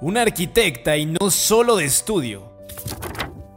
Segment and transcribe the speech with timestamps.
[0.00, 2.52] Una arquitecta y no solo de estudio,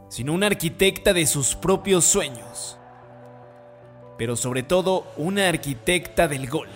[0.08, 2.78] sino una arquitecta de sus propios sueños.
[4.16, 6.68] Pero sobre todo una arquitecta del gol.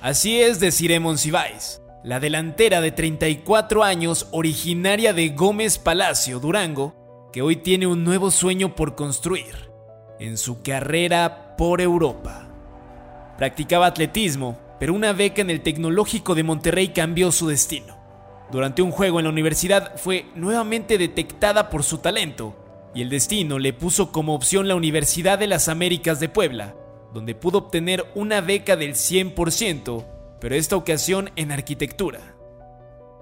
[0.00, 7.42] Así es de Monsiváis, la delantera de 34 años originaria de Gómez Palacio, Durango, que
[7.42, 9.70] hoy tiene un nuevo sueño por construir
[10.18, 12.48] en su carrera por Europa.
[13.36, 17.96] Practicaba atletismo, pero una beca en el Tecnológico de Monterrey cambió su destino.
[18.50, 22.54] Durante un juego en la universidad fue nuevamente detectada por su talento
[22.94, 26.74] y el destino le puso como opción la Universidad de las Américas de Puebla,
[27.12, 30.04] donde pudo obtener una beca del 100%,
[30.40, 32.20] pero esta ocasión en arquitectura.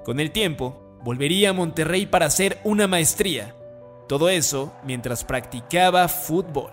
[0.04, 3.54] Con el tiempo, volvería a Monterrey para hacer una maestría,
[4.08, 6.70] todo eso mientras practicaba fútbol.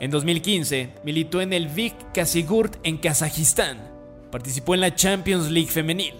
[0.00, 3.93] En 2015 militó en el Vik Kasigurt en Kazajistán.
[4.34, 6.14] Participó en la Champions League femenil.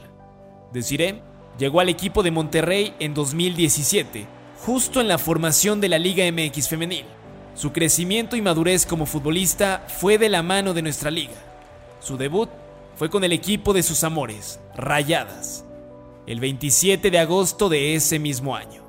[0.72, 1.20] Desiree
[1.58, 4.24] llegó al equipo de Monterrey en 2017,
[4.64, 7.06] justo en la formación de la Liga MX femenil.
[7.56, 11.34] Su crecimiento y madurez como futbolista fue de la mano de nuestra liga.
[11.98, 12.48] Su debut
[12.94, 15.64] fue con el equipo de sus amores, Rayadas,
[16.28, 18.84] el 27 de agosto de ese mismo año.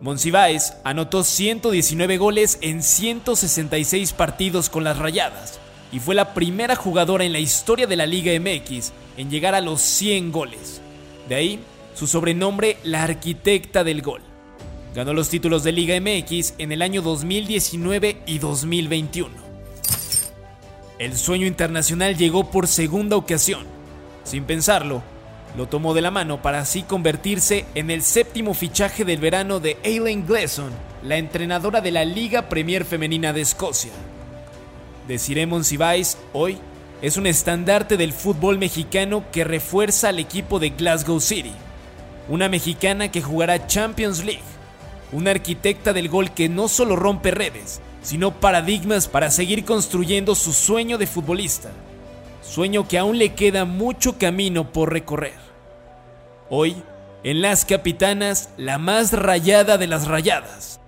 [0.00, 5.60] Monsiváis anotó 119 goles en 166 partidos con las Rayadas
[5.92, 9.60] y fue la primera jugadora en la historia de la Liga MX en llegar a
[9.60, 10.80] los 100 goles.
[11.28, 11.60] De ahí
[11.94, 14.22] su sobrenombre la arquitecta del gol.
[14.94, 19.30] Ganó los títulos de Liga MX en el año 2019 y 2021.
[20.98, 23.66] El sueño internacional llegó por segunda ocasión.
[24.24, 25.02] Sin pensarlo,
[25.56, 29.78] lo tomó de la mano para así convertirse en el séptimo fichaje del verano de
[29.84, 30.70] Aileen Gleason,
[31.02, 33.92] la entrenadora de la Liga Premier Femenina de Escocia.
[35.10, 36.58] Desiree Monsiváis hoy
[37.02, 41.52] es un estandarte del fútbol mexicano que refuerza al equipo de Glasgow City.
[42.28, 44.44] Una mexicana que jugará Champions League.
[45.10, 50.52] Una arquitecta del gol que no solo rompe redes, sino paradigmas para seguir construyendo su
[50.52, 51.72] sueño de futbolista
[52.42, 55.38] sueño que aún le queda mucho camino por recorrer.
[56.48, 56.82] Hoy,
[57.22, 60.80] en Las Capitanas, la más rayada de las rayadas,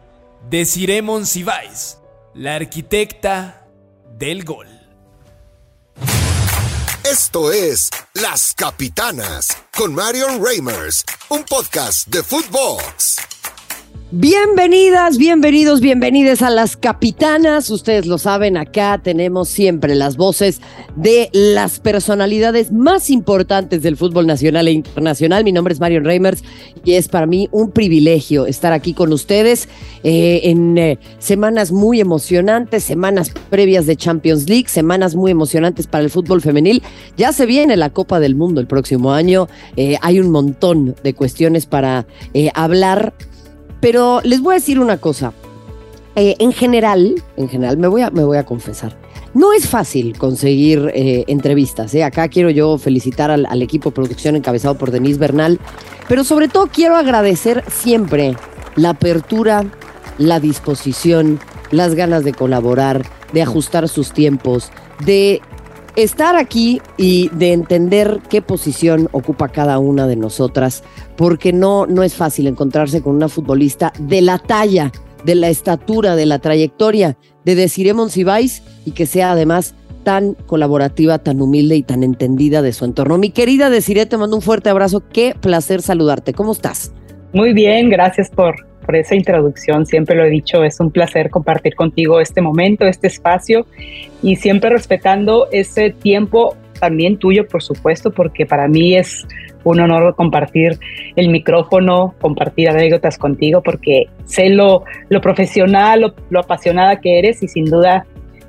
[0.49, 1.99] Desiree Monsiváis,
[2.35, 3.62] la arquitecta
[4.23, 4.69] del gol.
[7.03, 13.32] Esto es Las Capitanas con Marion Reimers, un podcast de Footbox.
[14.15, 17.71] Bienvenidas, bienvenidos, bienvenidas a las capitanas.
[17.71, 20.61] Ustedes lo saben, acá tenemos siempre las voces
[20.97, 25.45] de las personalidades más importantes del fútbol nacional e internacional.
[25.45, 26.45] Mi nombre es Marion Reimers
[26.85, 29.71] y es para mí un privilegio estar aquí con ustedes
[30.05, 36.05] eh, en eh, semanas muy emocionantes, semanas previas de Champions League, semanas muy emocionantes para
[36.05, 36.83] el fútbol femenil.
[37.17, 39.49] Ya se viene la Copa del Mundo el próximo año.
[39.77, 42.07] Eh, hay un montón de cuestiones para
[42.55, 43.15] hablar
[43.83, 45.35] pero les voy a decir una cosa.
[46.15, 48.97] Eh, en general, en general, me voy a, me voy a confesar.
[49.35, 51.93] No es fácil conseguir eh, entrevistas.
[51.95, 52.05] ¿eh?
[52.05, 55.59] Acá quiero yo felicitar al, al, equipo de producción encabezado por Denise Bernal,
[56.09, 58.37] pero sobre todo quiero agradecer siempre
[58.77, 59.65] la apertura,
[60.17, 61.41] la disposición,
[61.73, 64.71] las ganas de colaborar, de ajustar sus tiempos,
[65.05, 65.41] de
[65.97, 70.83] estar aquí y de entender qué posición ocupa cada una de nosotras,
[71.17, 74.93] porque no, no es fácil encontrarse con una futbolista de la talla,
[75.25, 81.19] de la estatura, de la trayectoria de Desiree Monsiváis y que sea además tan colaborativa,
[81.19, 83.19] tan humilde y tan entendida de su entorno.
[83.19, 85.03] Mi querida Desiree, te mando un fuerte abrazo.
[85.09, 86.33] Qué placer saludarte.
[86.33, 86.93] ¿Cómo estás?
[87.33, 88.55] Muy bien, gracias por,
[88.85, 89.87] por esa introducción.
[89.87, 93.67] Siempre lo he dicho, es un placer compartir contigo este momento, este espacio
[94.23, 99.25] y siempre respetando ese tiempo también tuyo, por supuesto, porque para mí es
[99.65, 100.79] un honor compartir
[101.15, 107.49] el micrófono, compartir anécdotas contigo, porque sé lo, lo profesional, lo, apasionada que eres y
[107.49, 108.05] sin duda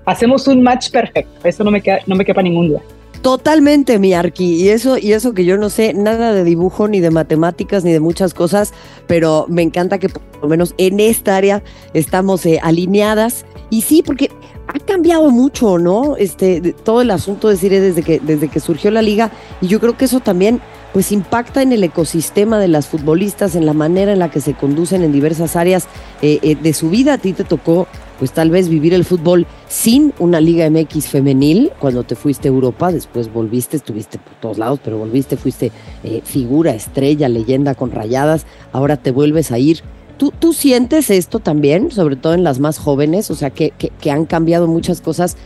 [0.05, 1.47] hacemos un match perfecto.
[1.47, 2.81] Eso no me, queda, no me quepa ningún día.
[3.23, 4.56] Totalmente, mi Arqui.
[4.61, 7.94] Y eso, y eso que yo no sé nada de dibujo, ni de matemáticas, ni
[7.94, 8.74] de muchas cosas,
[9.07, 11.63] pero me encanta que por lo menos en esta área
[11.94, 13.45] estamos eh, alineadas.
[13.69, 14.30] Y sí, porque
[14.68, 16.18] ha cambiado mucho, ¿no?
[16.18, 19.31] Este, todo el asunto de Sire desde que, desde que surgió la liga.
[19.62, 20.59] Y yo creo que eso también
[20.92, 24.53] pues impacta en el ecosistema de las futbolistas, en la manera en la que se
[24.53, 25.88] conducen en diversas áreas
[26.21, 27.13] eh, eh, de su vida.
[27.13, 27.88] A ti te tocó
[28.19, 32.51] pues tal vez vivir el fútbol sin una Liga MX femenil, cuando te fuiste a
[32.51, 35.71] Europa, después volviste, estuviste por todos lados, pero volviste, fuiste
[36.04, 39.81] eh, figura, estrella, leyenda con rayadas, ahora te vuelves a ir.
[40.18, 43.31] ¿Tú, ¿Tú sientes esto también, sobre todo en las más jóvenes?
[43.31, 45.38] O sea, que, que, han cambiado muchas cosas,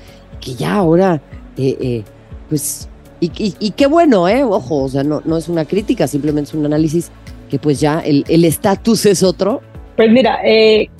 [0.41, 1.21] que ya ahora,
[1.57, 2.03] eh, eh,
[2.49, 2.89] pues
[3.19, 4.43] Y, qué bueno, ¿eh?
[4.43, 7.09] Ojo, o sea, no, no es una crítica, simplemente es un análisis
[7.49, 9.61] que pues ya el estatus es otro.
[9.97, 10.91] Pues mira, eh,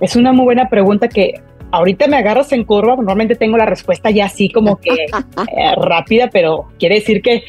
[0.00, 1.40] es una muy buena pregunta que
[1.70, 6.28] ahorita me agarras en curva, normalmente tengo la respuesta ya así como que eh, rápida,
[6.32, 7.42] pero quiere decir que,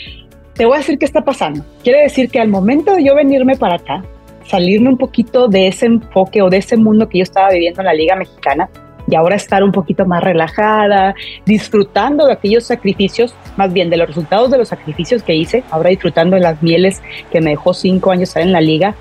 [0.53, 1.63] te voy a decir qué está pasando.
[1.83, 4.03] Quiere decir que al momento de yo venirme para acá,
[4.45, 7.85] salirme un poquito de ese enfoque o de ese mundo que yo estaba viviendo en
[7.85, 8.69] la Liga Mexicana,
[9.09, 11.15] y ahora estar un poquito más relajada,
[11.45, 15.89] disfrutando de aquellos sacrificios, más bien de los resultados de los sacrificios que hice, ahora
[15.89, 17.01] disfrutando de las mieles
[17.31, 18.95] que me dejó cinco años estar en la liga,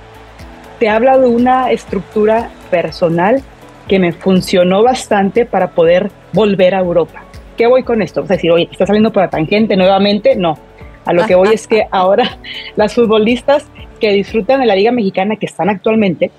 [0.78, 3.43] te habla de una estructura personal
[3.88, 7.25] que me funcionó bastante para poder volver a Europa.
[7.56, 8.26] ¿Qué voy con esto?
[8.26, 10.37] Sea, decir, oye, ¿está saliendo por la tangente nuevamente?
[10.37, 10.58] No.
[11.05, 12.38] A lo que voy es que ahora
[12.75, 13.67] las futbolistas
[14.00, 16.31] que disfrutan de la Liga Mexicana que están actualmente,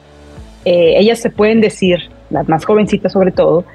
[0.66, 1.98] eh, ellas se pueden decir
[2.30, 3.66] las más jovencitas sobre todo,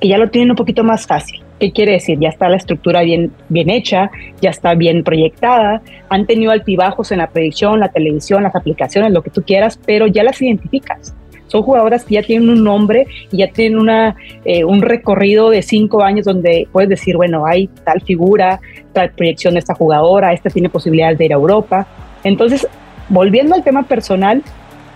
[0.00, 1.42] que ya lo tienen un poquito más fácil.
[1.60, 2.18] ¿Qué quiere decir?
[2.18, 4.10] Ya está la estructura bien, bien hecha,
[4.40, 9.22] ya está bien proyectada, han tenido altibajos en la predicción, la televisión, las aplicaciones, lo
[9.22, 11.14] que tú quieras, pero ya las identificas.
[11.48, 15.60] Son jugadoras que ya tienen un nombre y ya tienen una, eh, un recorrido de
[15.60, 18.60] cinco años donde puedes decir, bueno, hay tal figura,
[18.94, 21.86] tal proyección de esta jugadora, esta tiene posibilidades de ir a Europa.
[22.24, 22.66] Entonces,
[23.10, 24.42] volviendo al tema personal,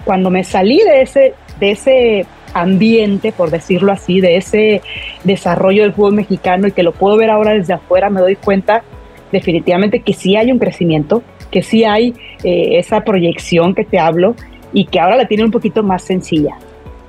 [0.04, 4.80] cuando me salí de ese, de ese ambiente, por decirlo así, de ese
[5.24, 8.82] desarrollo del fútbol mexicano y que lo puedo ver ahora desde afuera, me doy cuenta
[9.32, 12.14] definitivamente que sí hay un crecimiento, que sí hay
[12.44, 14.36] eh, esa proyección que te hablo
[14.72, 16.56] y que ahora la tiene un poquito más sencilla.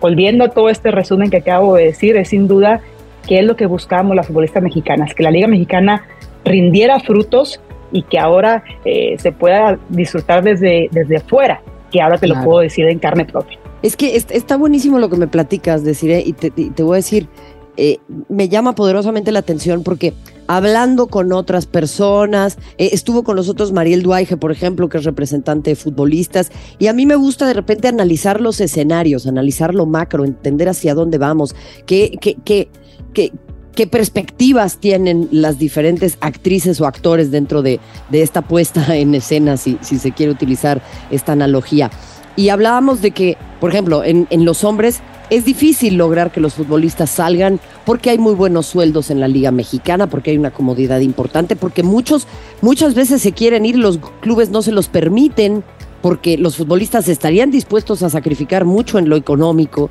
[0.02, 2.82] Volviendo a todo este resumen que acabo de decir, es sin duda
[3.28, 6.06] que es lo que buscamos las futbolistas mexicanas, que la Liga Mexicana
[6.44, 7.60] rindiera frutos
[7.92, 12.60] y que ahora eh, se pueda disfrutar desde, desde fuera, que ahora te lo puedo
[12.60, 13.58] decir en carne propia.
[13.86, 17.30] Es que está buenísimo lo que me platicas, deciré, y te, voy a decir,
[17.78, 18.00] eh,
[18.30, 20.16] me llama poderosamente la atención porque
[20.48, 25.70] hablando con otras personas, eh, estuvo con nosotros Mariel Duaige, por ejemplo, que es representante
[25.70, 30.26] de futbolistas, y a mí me gusta de repente analizar los escenarios, analizar lo macro,
[30.26, 31.56] entender hacia dónde vamos,
[31.86, 32.70] qué, qué, qué,
[33.14, 33.34] qué,
[33.76, 37.80] qué perspectivas tienen las diferentes actrices o actores dentro de,
[38.10, 40.82] de esta puesta en escena, si, si se quiere utilizar
[41.12, 41.92] esta analogía.
[42.36, 47.10] Y hablábamos de que, por ejemplo, en, los hombres es difícil lograr que los futbolistas
[47.10, 51.56] salgan porque hay muy buenos sueldos en la Liga Mexicana, porque hay una comodidad importante,
[51.56, 52.28] porque muchos,
[52.62, 55.64] muchas veces se quieren ir, los clubes no se los permiten,
[56.02, 59.90] porque los futbolistas estarían dispuestos a sacrificar mucho en lo económico.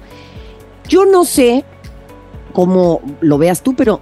[0.89, 1.65] Yo no sé
[2.53, 4.01] cómo lo veas tú, pero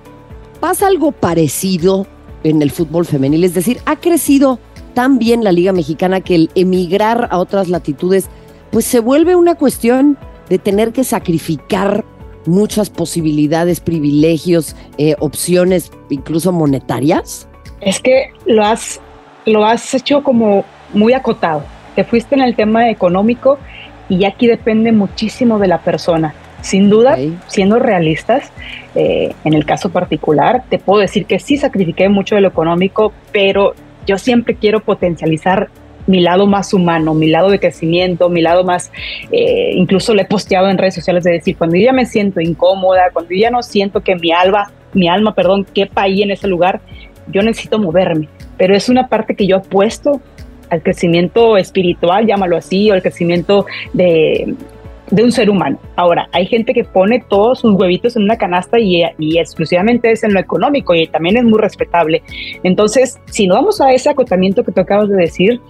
[0.61, 2.07] pasa algo parecido
[2.45, 4.59] en el fútbol femenil, es decir, ha crecido
[4.95, 8.29] tan bien la Liga Mexicana que el emigrar a otras latitudes,
[8.71, 10.19] pues se vuelve una cuestión
[10.49, 12.05] de tener que sacrificar
[12.47, 17.49] muchas posibilidades, privilegios, eh, opciones, incluso monetarias?
[17.81, 19.01] Es que lo has,
[19.45, 21.65] lo has hecho como muy acotado.
[21.95, 23.59] Te fuiste en el tema económico
[24.09, 26.35] y aquí depende muchísimo de la persona.
[26.61, 27.17] Sin duda,
[27.49, 28.53] siendo realistas,
[28.95, 33.13] eh, en el caso particular, te puedo decir que sí sacrifiqué mucho de lo económico,
[33.33, 33.75] pero
[34.07, 35.69] yo siempre quiero potencializar
[36.07, 38.91] mi lado más humano, mi lado de crecimiento, mi lado más,
[39.31, 42.41] eh, incluso le he posteado en redes sociales de decir, cuando yo ya me siento
[42.41, 46.31] incómoda, cuando yo ya no siento que mi alma, mi alma, perdón, quepa ahí en
[46.31, 46.81] ese lugar,
[47.29, 48.29] yo necesito moverme.
[48.57, 50.21] Pero es una parte que yo apuesto
[50.71, 54.55] al crecimiento espiritual, llámalo así, o al crecimiento de,
[55.13, 55.79] de un ser humano.
[55.95, 59.05] Ahora, hay gente que pone todos sus huevitos en una canasta y,
[59.39, 62.23] exclusivamente es en lo económico y también es muy respetable.
[62.63, 65.61] Entonces, si no vamos a ese acotamiento que tú acabas de decir,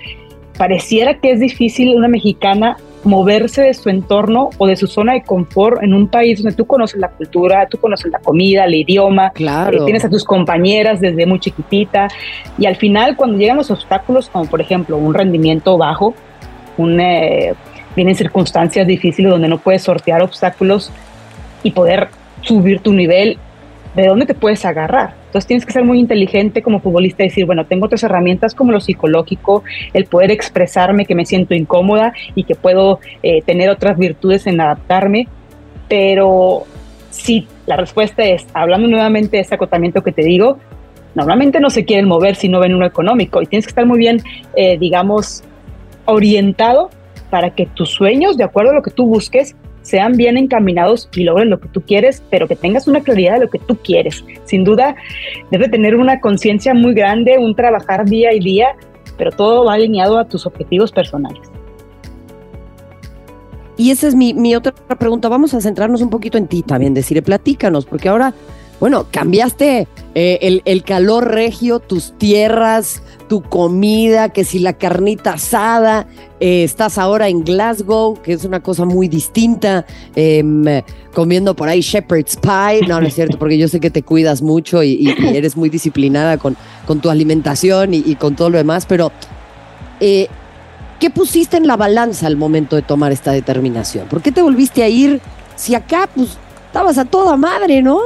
[0.57, 5.25] pareciera que es difícil una mexicana moverse de su entorno o de su zona de
[5.25, 9.31] confort en un país donde tú conoces la cultura, tú conoces la comida, el idioma,
[9.31, 9.83] claro.
[9.83, 12.07] Eh, tienes a tus compañeras desde muy chiquitita
[12.59, 16.15] y al final cuando llegan los obstáculos como por ejemplo un rendimiento bajo,
[16.77, 17.55] un, eh,
[17.95, 20.91] vienen circunstancias difíciles donde no puedes sortear obstáculos
[21.63, 22.09] y poder
[22.41, 23.39] subir tu nivel,
[23.95, 25.15] ¿de dónde te puedes agarrar?
[25.27, 28.73] Entonces tienes que ser muy inteligente como futbolista y decir, bueno, tengo otras herramientas como
[28.73, 33.97] lo psicológico, el poder expresarme que me siento incómoda y que puedo eh, tener otras
[33.97, 35.29] virtudes en adaptarme,
[35.89, 36.65] pero
[37.11, 40.59] si la respuesta es, hablando nuevamente de ese acotamiento que te digo,
[41.15, 43.43] normalmente no se quieren mover si no ven uno económico.
[43.43, 44.23] Y tienes que estar muy bien,
[44.57, 45.45] eh, digamos,
[46.07, 46.91] orientado
[47.33, 51.25] para que tus sueños, de acuerdo a lo que tú busques, sean bien encaminados y
[51.25, 54.23] logren lo que tú quieres, pero que tengas una claridad de lo que tú quieres.
[54.45, 54.95] Sin duda,
[55.51, 58.77] debe tener una conciencia muy grande, un trabajar día y día,
[59.17, 61.41] pero todo va alineado a tus objetivos personales.
[63.79, 65.31] Y esa es mi, otra pregunta.
[65.31, 68.35] Vamos a centrarnos un poquito en ti también, decir, platícanos, porque ahora
[68.83, 69.87] bueno, cambiaste
[70.17, 76.09] eh, el, calor regio, tus tierras, tu comida, que si la carnita asada,
[76.41, 79.87] eh, estás ahora en Glasgow, que es una cosa muy distinta,
[80.17, 80.65] em,
[81.15, 84.43] comiendo por ahí shepherd's pie, no, no es cierto, porque yo sé que te cuidas
[84.43, 89.13] mucho y, eres muy disciplinada con, con tu alimentación y, con todo lo demás, pero
[90.01, 90.27] eh,
[90.99, 94.09] ¿qué pusiste en la balanza al momento de tomar esta determinación?
[94.09, 95.21] ¿Por qué te volviste a ir
[95.55, 96.37] si acá, pues,
[96.67, 98.01] estabas a toda madre, ¿no?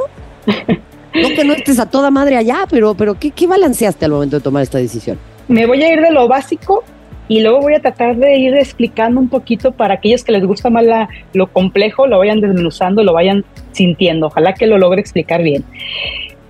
[1.14, 4.36] No que no estés a toda madre allá, pero, pero ¿qué, ¿qué balanceaste al momento
[4.36, 5.18] de tomar esta decisión?
[5.48, 6.84] Me voy a ir de lo básico
[7.28, 10.70] y luego voy a tratar de ir explicando un poquito para aquellos que les gusta
[10.70, 14.26] más la, lo complejo, lo vayan desmenuzando, lo vayan sintiendo.
[14.26, 15.64] Ojalá que lo logre explicar bien.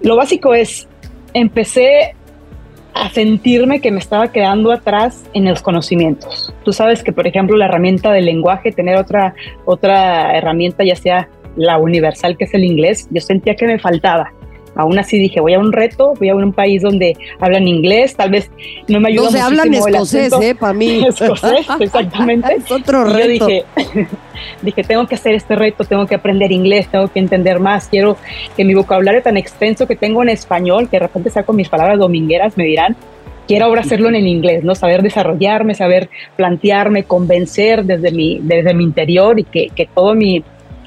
[0.03, 0.87] Lo básico es,
[1.33, 2.15] empecé
[2.93, 6.53] a sentirme que me estaba quedando atrás en los conocimientos.
[6.65, 9.35] Tú sabes que, por ejemplo, la herramienta del lenguaje, tener otra,
[9.67, 14.33] otra herramienta, ya sea la universal que es el inglés, yo sentía que me faltaba.
[14.77, 18.31] Aún así dije, voy a un reto, voy a un país donde hablan inglés, tal
[18.31, 18.51] vez
[18.89, 20.55] no me ayuda No se hablan escocés, ¿eh?
[20.55, 21.03] Para mí.
[21.09, 22.57] escocés, exactamente.
[22.57, 23.19] es otro reto.
[23.19, 23.65] yo dije,
[24.63, 28.19] dije, tengo que hacer este reto, tengo que aprender inglés, tengo que entender más, quiero
[28.55, 31.99] que mi vocabulario tan extenso que tengo en español, que de repente saco mis palabras
[31.99, 32.97] domingueras, me dirán,
[33.49, 34.75] quiero ahora hacerlo en el inglés, ¿no?
[34.75, 40.45] Saber desarrollarme, saber plantearme, convencer desde mi, desde mi interior y que, que todo mi,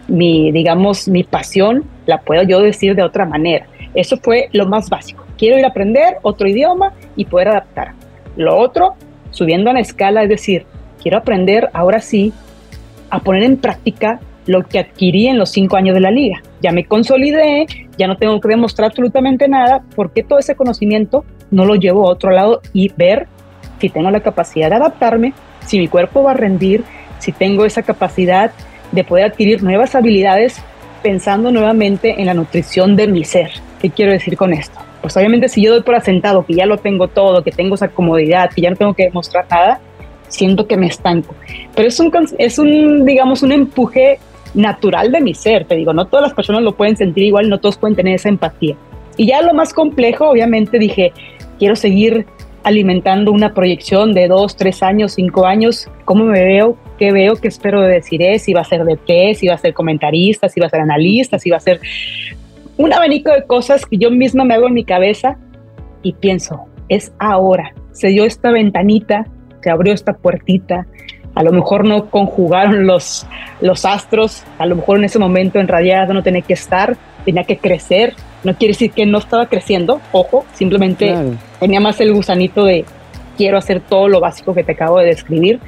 [0.10, 3.68] mi, digamos, mi pasión la puedo yo decir de otra manera.
[3.94, 5.26] Eso fue lo más básico.
[5.38, 7.94] Quiero ir a aprender otro idioma y poder adaptar.
[8.36, 8.96] Lo otro,
[9.32, 10.66] subiendo a la escala, es decir,
[11.02, 12.34] quiero aprender ahora sí
[13.10, 16.42] a poner en práctica lo que adquirí en los cinco años de la liga.
[16.62, 21.66] Ya me consolidé, ya no tengo que demostrar absolutamente nada, porque todo ese conocimiento no
[21.66, 23.28] lo llevo a otro lado y ver
[23.80, 25.34] si tengo la capacidad de adaptarme,
[25.66, 26.84] si mi cuerpo va a rendir,
[27.20, 28.52] si tengo esa capacidad
[28.92, 30.62] de poder adquirir nuevas habilidades
[31.02, 33.52] pensando nuevamente en la nutrición de mi ser.
[33.82, 34.80] ¿Qué quiero decir con esto?
[35.02, 37.88] Pues obviamente si yo doy por asentado que ya lo tengo todo, que tengo esa
[37.88, 39.80] comodidad, que ya no tengo que demostrar nada,
[40.28, 41.36] siento que me estanco.
[41.76, 44.20] Pero es un, es un, digamos, un empuje
[44.54, 47.60] natural de mi ser, te digo, no todas las personas lo pueden sentir igual, no
[47.60, 48.76] todos pueden tener esa empatía.
[49.16, 51.14] Y ya lo más complejo, obviamente dije,
[51.58, 52.26] quiero seguir
[52.64, 57.48] alimentando una proyección de dos, tres años, cinco años, cómo me veo, qué veo, qué
[57.48, 60.60] espero de decir, si va a ser de qué, si va a ser comentarista, si
[60.60, 61.80] va a ser analista, si va a ser
[62.78, 65.38] un abanico de cosas que yo misma me hago en mi cabeza
[66.02, 69.28] y pienso, es ahora, se dio esta ventanita,
[69.62, 70.88] se abrió esta puertita,
[71.36, 73.26] a lo mejor no conjugaron los,
[73.62, 77.44] los astros, a lo mejor en ese momento en radiada no tenía que estar, tenía
[77.44, 81.14] que crecer, no quiere decir que no estaba creciendo, ojo, simplemente
[81.60, 82.86] tenía más el gusanito de
[83.38, 85.60] quiero hacer todo lo básico que te acabo de describir.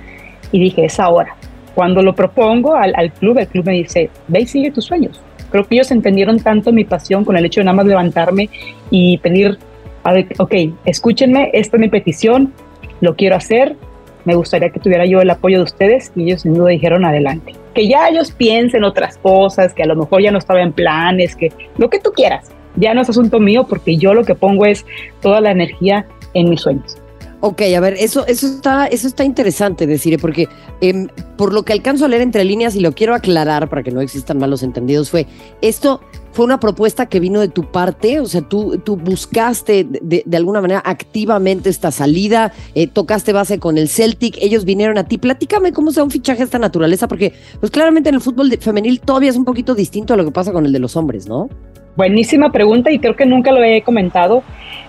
[0.52, 1.36] Y dije, es ahora.
[1.76, 5.22] Cuando lo propongo al, al club, el club me dice, ve y sigue tus sueños,
[5.50, 8.50] creo que ellos entendieron tanto mi pasión con el hecho de nada más levantarme
[8.90, 9.58] y pedir,
[10.04, 10.54] a ver, ok,
[10.86, 12.54] escúchenme, esta es mi petición,
[13.00, 13.78] lo quiero hacer,
[14.26, 16.12] me gustaría que tuviera yo el apoyo de ustedes.
[16.16, 17.54] Y ellos sin duda dijeron adelante.
[17.74, 21.36] Que ya ellos piensen otras cosas, que a lo mejor ya no estaba en planes,
[21.36, 24.66] que lo que tú quieras, ya no es asunto mío porque yo lo que pongo
[24.66, 24.86] es
[25.22, 26.98] toda la energía en mis sueños.
[27.44, 30.48] Ok, a ver, eso, eso, está, eso está interesante decir, porque
[30.80, 33.90] em, por lo que alcanzo a leer entre líneas y lo quiero aclarar para que
[33.90, 35.26] no existan malos entendidos, fue
[35.60, 36.02] esto
[36.34, 40.62] fue una propuesta que vino de tu parte, o sea, tú, tú buscaste de, alguna
[40.62, 45.18] manera activamente esta salida, eh, tocaste base con el Celtic, ellos vinieron a ti.
[45.18, 49.02] Platícame cómo sea un fichaje de esta naturaleza, porque pues claramente en el fútbol femenil
[49.02, 51.50] todavía es un poquito distinto a lo que pasa con el de los hombres, ¿no?
[51.96, 54.44] Buenísima pregunta y creo que nunca lo he comentado.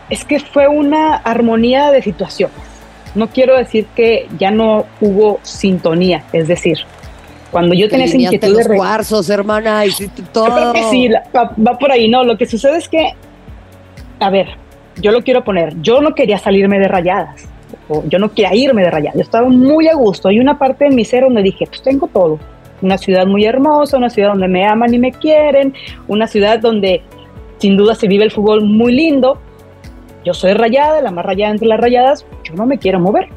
[0.08, 2.56] Es que fue una armonía de situaciones.
[3.14, 6.78] No quiero decir que ya no hubo sintonía, es decir,
[7.50, 10.72] cuando yo tenía esa inquietud los de cuarzos, hermana, hiciste todo.
[10.90, 13.12] sí, va, por ahí, no, lo que sucede es que
[14.18, 14.46] a ver,
[15.00, 17.48] yo lo quiero poner, yo no quería salirme de rayadas.
[17.88, 19.16] O yo no quería irme de rayadas.
[19.16, 20.28] Yo estaba muy a gusto.
[20.28, 22.38] Hay una parte de mi ser donde dije, pues tengo todo
[22.82, 25.74] una ciudad muy hermosa, una ciudad donde me aman y me quieren,
[26.08, 27.02] una ciudad donde
[27.58, 29.38] sin duda se vive el fútbol muy lindo.
[30.24, 33.28] Yo soy rayada, la más rayada entre las rayadas, yo no me quiero mover.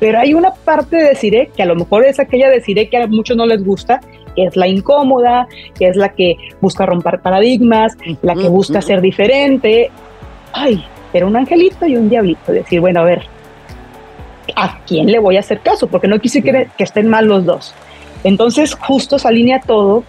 [0.00, 2.96] Pero hay una parte de Deciré que a lo mejor es aquella de Deciré que
[2.96, 4.00] a muchos no les gusta,
[4.34, 5.46] que es la incómoda,
[5.78, 9.92] que es la que busca romper paradigmas, la que busca ser diferente.
[10.52, 12.50] Ay, pero un angelito y un diablito.
[12.50, 13.22] Decir, bueno, a ver,
[14.56, 15.86] ¿a quién le voy a hacer caso?
[15.86, 17.74] Porque no quise que, que estén mal los dos.
[18.24, 20.04] Entonces justo se alinea todo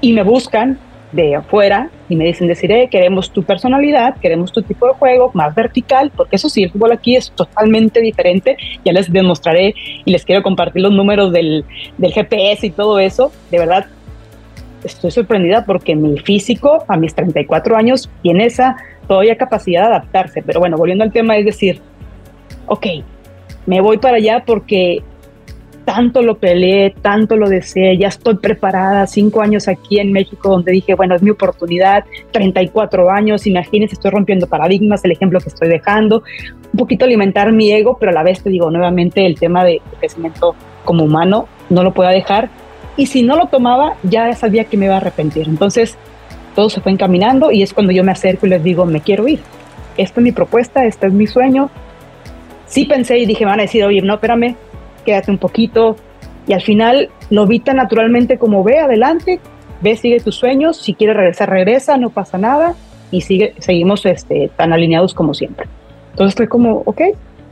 [0.00, 0.78] y me buscan
[1.12, 5.54] de afuera y me dicen, deciré, queremos tu personalidad, queremos tu tipo de juego, más
[5.54, 8.56] vertical, porque eso sí, el fútbol aquí es totalmente diferente.
[8.84, 11.64] Ya les demostraré y les quiero compartir los números del,
[11.96, 13.32] del GPS y todo eso.
[13.50, 13.86] De verdad,
[14.84, 20.42] estoy sorprendida porque mi físico a mis 34 años tiene esa todavía capacidad de adaptarse.
[20.42, 21.80] Pero bueno, volviendo al tema, es decir,
[22.66, 22.86] ok,
[23.66, 25.02] me voy para allá porque
[25.88, 30.70] tanto lo peleé, tanto lo deseé, ya estoy preparada, cinco años aquí en México donde
[30.70, 35.70] dije, bueno, es mi oportunidad, 34 años, imagínense, estoy rompiendo paradigmas, el ejemplo que estoy
[35.70, 36.24] dejando,
[36.74, 39.80] un poquito alimentar mi ego, pero a la vez te digo nuevamente el tema de
[39.98, 40.54] crecimiento
[40.84, 42.50] como humano, no lo puedo dejar,
[42.98, 45.48] y si no lo tomaba, ya sabía que me iba a arrepentir.
[45.48, 45.96] Entonces,
[46.54, 49.26] todo se fue encaminando y es cuando yo me acerco y les digo, me quiero
[49.26, 49.40] ir.
[49.96, 51.70] Esta es mi propuesta, este es mi sueño.
[52.66, 54.54] Sí pensé y dije, me van a decir, oye, no, espérame,
[55.08, 55.96] quédate un poquito.
[56.46, 59.40] Y al final lo vi tan naturalmente como ve, adelante,
[59.80, 62.74] ve, sigue tus sueños, si quieres regresar, regresa, no pasa nada
[63.10, 65.66] y sigue, seguimos este, tan alineados como siempre.
[66.10, 67.00] Entonces fue como, ok,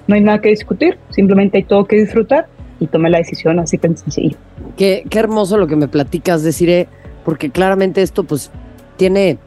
[0.06, 2.46] no hay nada que discutir, simplemente hay todo que disfrutar
[2.78, 4.36] y tomé la decisión así tan sencillo.
[4.76, 6.88] Qué, qué hermoso lo que me platicas, deciré,
[7.24, 8.50] porque claramente esto pues
[8.98, 9.38] tiene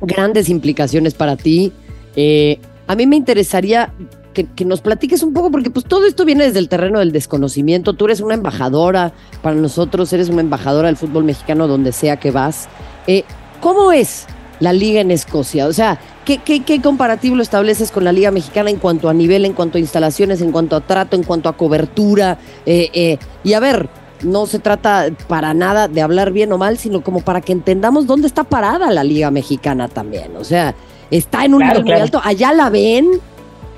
[0.00, 1.72] grandes implicaciones para ti.
[2.16, 3.92] Eh, a mí me interesaría
[4.34, 7.94] que, nos platiques un poco, porque pues todo esto viene desde el terreno del desconocimiento.
[7.94, 9.12] Tú eres una embajadora
[9.42, 12.68] para nosotros, eres una embajadora del fútbol mexicano donde sea que vas.
[13.06, 13.24] Eh,
[13.60, 14.26] ¿Cómo es
[14.60, 15.66] la liga en Escocia?
[15.66, 19.54] O sea, ¿qué, qué, comparativo estableces con la liga mexicana en cuanto a nivel, en
[19.54, 22.38] cuanto a instalaciones, en cuanto a trato, en cuanto a cobertura?
[22.66, 23.88] Eh, eh, y a ver,
[24.22, 28.06] no se trata para nada de hablar bien o mal, sino como para que entendamos
[28.06, 30.36] dónde está parada la liga mexicana también.
[30.36, 30.74] O sea,
[31.10, 32.20] está en un nivel muy alto.
[32.24, 33.20] Allá la ven,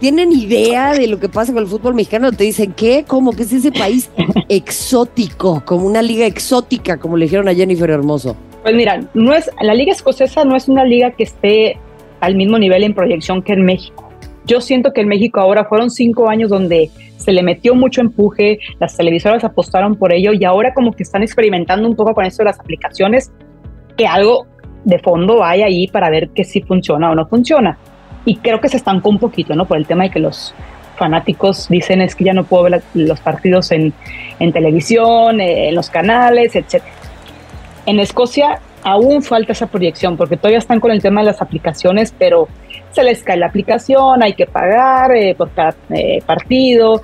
[0.01, 3.05] tienen idea de lo que pasa con el fútbol mexicano, te dicen, ¿qué?
[3.07, 4.11] ¿Cómo que es ese país
[4.49, 5.63] exótico?
[5.65, 8.37] Como una liga exótica, como le dijeron a Jennifer Hermoso.
[8.63, 11.79] Pues mira, no es, la liga escocesa no es una liga que esté
[12.21, 14.09] al mismo nivel en proyección que en México.
[14.45, 18.59] Yo siento que en México ahora fueron cinco años donde se le metió mucho empuje,
[18.79, 22.43] las televisoras apostaron por ello y ahora como que están experimentando un poco con esto
[22.43, 23.33] de las aplicaciones,
[23.97, 24.47] que algo
[24.85, 27.77] de fondo hay ahí para ver que si funciona o no funciona
[28.27, 29.65] y creo que se estancó un poquito, ¿no?
[29.65, 30.53] Por el tema de que los
[30.97, 33.95] fanáticos dicen es que ya no puedo ver los partidos en,
[34.41, 36.83] en televisión, eh, en los canales, etc.
[37.87, 42.15] En Escocia aún falta esa proyección porque todavía están con el tema de las aplicaciones,
[42.19, 42.49] pero
[42.91, 47.03] se les cae la aplicación, hay que pagar eh, por cada eh, partido,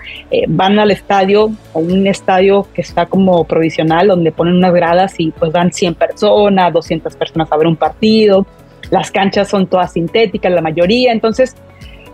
[0.49, 5.31] van al estadio o un estadio que está como provisional donde ponen unas gradas y
[5.31, 8.47] pues van 100 personas, 200 personas a ver un partido
[8.91, 11.57] las canchas son todas sintéticas, la mayoría, entonces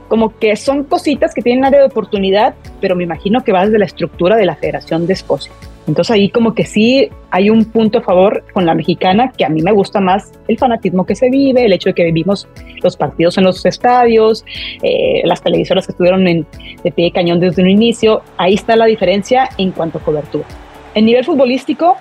[0.09, 3.79] como que son cositas que tienen área de oportunidad, pero me imagino que va desde
[3.79, 5.53] la estructura de la Federación de Escocia.
[5.87, 9.49] Entonces ahí como que sí hay un punto a favor con la mexicana, que a
[9.49, 12.47] mí me gusta más el fanatismo que se vive, el hecho de que vivimos
[12.83, 14.45] los partidos en los estadios,
[14.83, 16.47] eh, las televisoras que estuvieron en,
[16.85, 20.45] de pie de cañón desde un inicio, ahí está la diferencia en cuanto a cobertura.
[20.95, 21.97] En nivel futbolístico,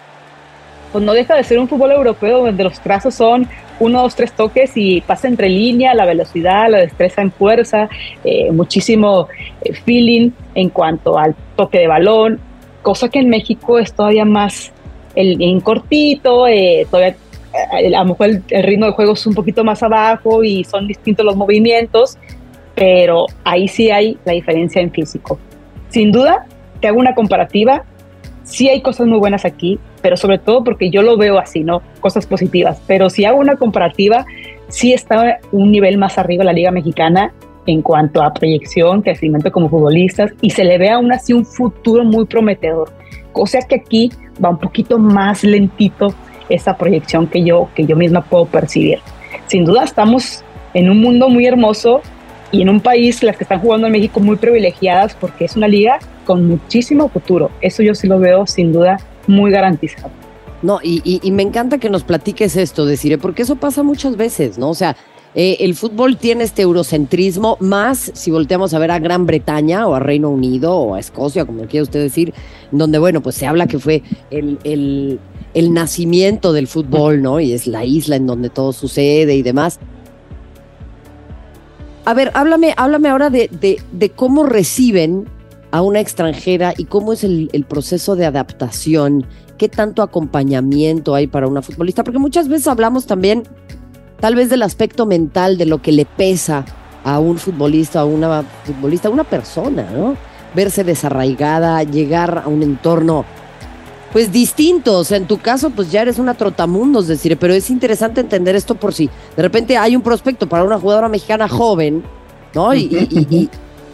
[0.91, 3.47] pues no deja de ser un fútbol europeo donde los trazos son
[3.79, 7.89] uno, dos, tres toques y pasa entre línea, la velocidad, la destreza en fuerza,
[8.23, 9.27] eh, muchísimo
[9.61, 12.39] eh, feeling en cuanto al toque de balón,
[12.81, 14.71] cosa que en México es todavía más
[15.15, 17.15] el, en cortito, eh, todavía
[17.71, 20.87] a lo mejor el, el, ritmo de juego es un poquito más abajo y son
[20.87, 22.17] distintos los movimientos,
[22.75, 25.39] pero ahí sí hay la diferencia en físico.
[25.89, 26.45] Sin duda,
[26.79, 27.83] te hago una comparativa,
[28.47, 31.81] sí hay cosas muy buenas aquí, pero sobre todo porque yo lo veo así, ¿no?
[31.99, 32.81] Cosas positivas.
[32.87, 34.25] Pero si hago una comparativa,
[34.69, 37.33] sí está un nivel más arriba la Liga Mexicana
[37.65, 42.03] en cuanto a proyección, crecimiento como futbolistas y se le ve aún así un futuro
[42.05, 42.89] muy prometedor.
[43.33, 44.09] Cosa que aquí
[44.43, 46.13] va un poquito más lentito
[46.47, 48.99] esa proyección que yo, que yo misma puedo percibir.
[49.47, 52.01] Sin duda estamos en un mundo muy hermoso
[52.51, 55.67] y en un país, las que están jugando en México, muy privilegiadas porque es una
[55.67, 57.51] liga con muchísimo futuro.
[57.61, 60.11] Eso yo sí lo veo sin duda muy garantizado.
[60.61, 64.69] No, y, me encanta que nos platiques esto, decir, porque eso pasa muchas veces, ¿no?
[64.69, 64.95] O sea,
[65.35, 69.93] eh, el fútbol tiene este eurocentrismo, más si volteamos a ver a Gran Bretaña o
[69.93, 72.33] a Reino Unido o a Escocia, como quiera usted decir,
[72.71, 75.19] donde, bueno, pues se habla que fue el,
[75.53, 77.39] el nacimiento del fútbol, ¿no?
[77.39, 79.79] Y es la isla en donde todo sucede y demás.
[82.07, 85.27] A ver, háblame, háblame ahora de, de, de cómo reciben
[85.71, 89.25] a una extranjera y cómo es el, proceso de adaptación,
[89.57, 93.43] qué tanto acompañamiento hay para una futbolista, porque muchas veces hablamos también
[94.21, 96.63] tal vez del aspecto mental, de lo que le pesa
[97.03, 100.15] a un futbolista, a una futbolista, a una persona, ¿no?
[100.55, 103.25] Verse desarraigada, llegar a un entorno
[104.11, 107.69] pues distinto, o sea, en tu caso pues ya eres una trotamundos, decir, pero es
[107.69, 112.03] interesante entender esto por si de repente hay un prospecto para una jugadora mexicana joven,
[112.53, 112.73] ¿no?
[112.73, 113.49] y,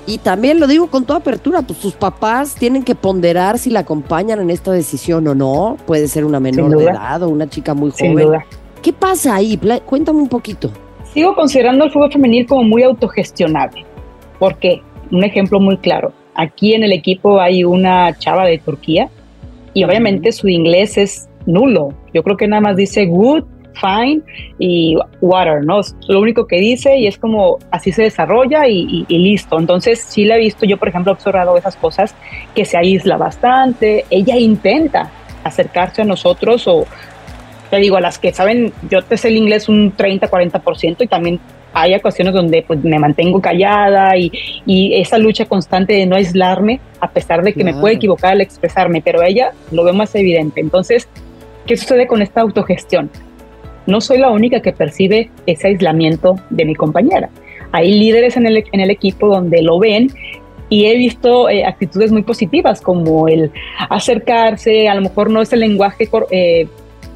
[0.05, 3.81] Y también lo digo con toda apertura, pues sus papás tienen que ponderar si la
[3.81, 5.77] acompañan en esta decisión o no.
[5.85, 8.41] Puede ser una menor de edad o una chica muy joven.
[8.81, 9.57] ¿Qué pasa ahí?
[9.85, 10.71] Cuéntame un poquito.
[11.13, 13.85] Sigo considerando el fútbol femenil como muy autogestionable.
[14.39, 14.81] ¿Por qué?
[15.09, 16.11] Un ejemplo muy claro.
[16.35, 19.09] Aquí en el equipo hay una chava de Turquía
[19.73, 21.93] y obviamente su inglés es nulo.
[22.13, 24.21] Yo creo que nada más dice good fine
[24.59, 25.79] y water, ¿no?
[25.79, 29.59] Es lo único que dice y es como así se desarrolla y, listo.
[29.59, 32.15] Entonces sí la he visto, yo por ejemplo he observado esas cosas,
[32.55, 35.11] que se aísla bastante, ella intenta
[35.43, 36.85] acercarse a nosotros o
[37.69, 41.07] te digo, a las que saben, yo te sé el inglés un 30, 40% y
[41.07, 41.39] también
[41.73, 44.31] hay ocasiones donde pues, me mantengo callada y,
[44.65, 48.41] y, esa lucha constante de no aislarme, a pesar de que me puede equivocar al
[48.41, 50.61] expresarme, pero ella lo ve más evidente.
[50.61, 51.07] Entonces,
[51.65, 53.09] ¿qué sucede con esta autogestión?
[53.85, 57.29] no soy la única que percibe ese aislamiento de mi compañera.
[57.71, 60.09] Hay líderes en el, en el equipo donde lo ven
[60.69, 63.51] y he visto eh, actitudes muy positivas como el
[63.89, 66.67] acercarse, a lo mejor no es el lenguaje eh,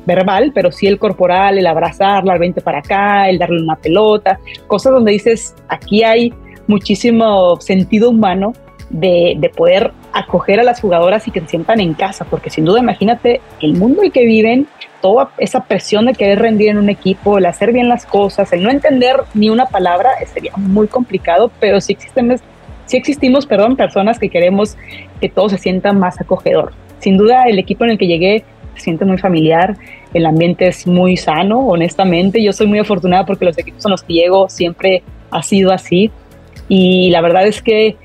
[0.08, 4.40] verbal, pero sí el corporal, el abrazarla, el vente para acá, el darle una pelota,
[4.66, 6.34] cosas donde dices, aquí hay
[6.66, 8.54] muchísimo sentido humano
[8.90, 12.64] de, de, poder acoger a las jugadoras y que se sientan en casa, porque sin
[12.64, 14.68] duda imagínate el mundo en el que viven,
[15.02, 18.64] toda esa presión de querer rendir en un equipo, el hacer bien las cosas, el
[18.64, 22.40] no entender ni una palabra, sería muy complicado, pero sí, existen,
[22.86, 24.78] sí existimos perdón, personas que queremos
[25.20, 26.74] que todo se sienta más acogedor.
[27.00, 28.44] Sin duda el equipo en el que llegué
[28.80, 29.76] siente muy familiar,
[30.14, 34.04] el ambiente es muy sano, honestamente, yo soy muy afortunada porque los equipos en los
[34.04, 36.12] que llego siempre ha sido así.
[36.70, 37.96] Y la verdad es que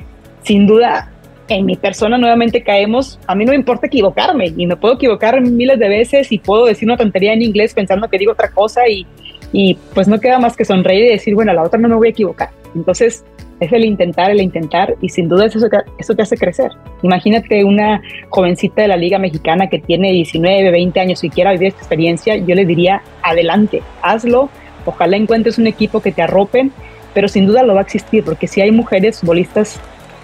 [0.42, 1.10] sin duda
[1.48, 5.40] en mi persona nuevamente caemos, a mí no me importa equivocarme y me puedo equivocar
[5.40, 8.88] miles de veces y puedo decir una tontería en inglés pensando que digo otra cosa
[8.88, 9.06] y,
[9.52, 12.08] y pues no queda más que sonreír y decir, bueno, la otra no me voy
[12.08, 12.50] a equivocar.
[12.74, 13.24] Entonces
[13.60, 15.58] es el intentar, el intentar y sin duda eso,
[15.98, 16.70] eso te hace crecer.
[17.02, 21.68] Imagínate una jovencita de la Liga Mexicana que tiene 19, 20 años y quiera vivir
[21.68, 24.48] esta experiencia, yo le diría, adelante, hazlo,
[24.84, 26.72] ojalá encuentres un equipo que te arropen,
[27.14, 29.80] pero sin duda lo va a existir porque si hay mujeres futbolistas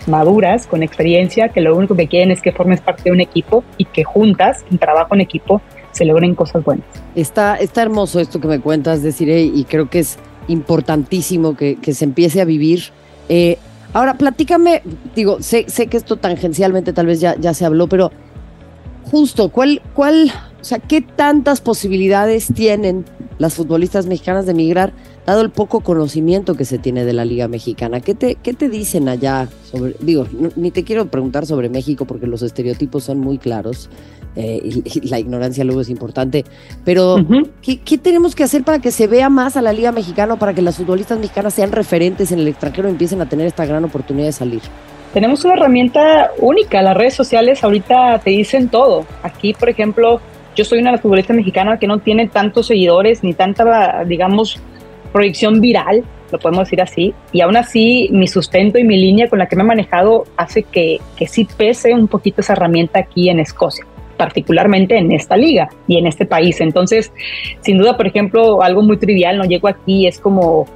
[0.08, 3.62] maduras, con experiencia, que lo único que quieren es que formes parte de un equipo
[3.76, 5.60] y que juntas, en trabajo en equipo,
[5.92, 6.86] se logren cosas buenas.
[7.14, 11.94] Está, está hermoso esto que me cuentas, decir, y creo que es importantísimo que, que
[11.94, 12.84] se empiece a vivir.
[13.28, 13.58] Eh,
[13.92, 14.82] ahora, platícame,
[15.14, 18.10] digo, sé, sé que esto tangencialmente tal vez ya, ya se habló, pero
[19.10, 23.04] justo, ¿cuál, cuál, o sea, qué tantas posibilidades tienen
[23.38, 24.92] las futbolistas mexicanas de emigrar?
[25.28, 28.00] dado el poco conocimiento que se tiene de la Liga Mexicana.
[28.00, 32.26] ¿Qué te, qué te dicen allá sobre, digo, ni te quiero preguntar sobre México porque
[32.26, 33.90] los estereotipos son muy claros
[34.36, 36.44] eh, y, la ignorancia luego es importante,
[36.84, 37.16] pero
[37.60, 40.62] ¿qué, tenemos que hacer para que se vea más a la Liga Mexicana, para que
[40.62, 44.28] las futbolistas mexicanas sean referentes en el extranjero y empiecen a tener esta gran oportunidad
[44.28, 44.62] de salir?
[45.12, 49.04] Tenemos una herramienta única, las redes sociales ahorita te dicen todo.
[49.22, 50.20] Aquí, por ejemplo,
[50.58, 54.60] yo soy una de las futbolistas mexicanas que no tiene tantos seguidores ni tanta, digamos,
[55.12, 59.38] proyección viral, lo podemos decir así, y aún así mi sustento y mi línea con
[59.38, 63.30] la que me he manejado hace que, que sí pese un poquito esa herramienta aquí
[63.30, 66.60] en Escocia particularmente en esta liga y en este país.
[66.60, 67.12] Entonces,
[67.60, 70.66] sin duda, por ejemplo, algo muy trivial, no llego aquí, es como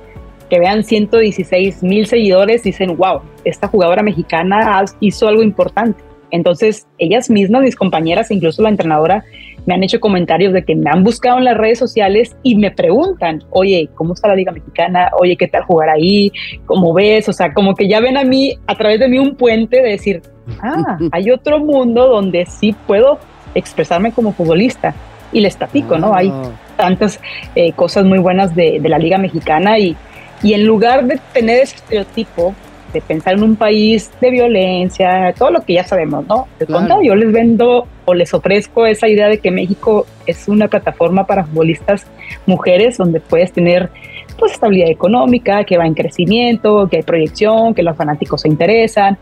[0.49, 6.05] que vean 116 mil seguidores, dicen, wow, esta jugadora mexicana hizo algo importante.
[6.33, 9.23] Entonces, ellas mismas, mis compañeras, incluso la entrenadora,
[9.66, 12.71] me han hecho comentarios de que me han buscado en las redes sociales y me
[12.71, 15.11] preguntan, oye, ¿cómo está la Liga Mexicana?
[15.21, 16.33] Oye, ¿qué tal jugar ahí?
[16.64, 17.29] ¿Cómo ves?
[17.29, 19.90] O sea, como que ya ven a mí, a través de mí, un puente de
[19.90, 20.23] decir,
[20.62, 23.18] ah, hay otro mundo donde sí puedo
[23.55, 24.95] expresarme como futbolista.
[25.35, 26.14] Y les platico, ¿no?
[26.14, 26.51] Hay ah.
[26.77, 27.21] tantas
[27.55, 29.97] eh, cosas muy buenas de, de, la Liga Mexicana y,
[30.42, 32.55] y en lugar de tener ese estereotipo
[32.92, 36.46] de pensar en un país de violencia, todo lo que ya sabemos, ¿no?
[36.59, 37.02] De claro.
[37.02, 41.44] yo les vendo o les ofrezco esa idea de que México es una plataforma para
[41.44, 42.07] futbolistas
[42.46, 43.90] mujeres donde puedes tener
[44.38, 49.18] pues estabilidad económica, que va en crecimiento, que hay proyección, que los fanáticos se interesan,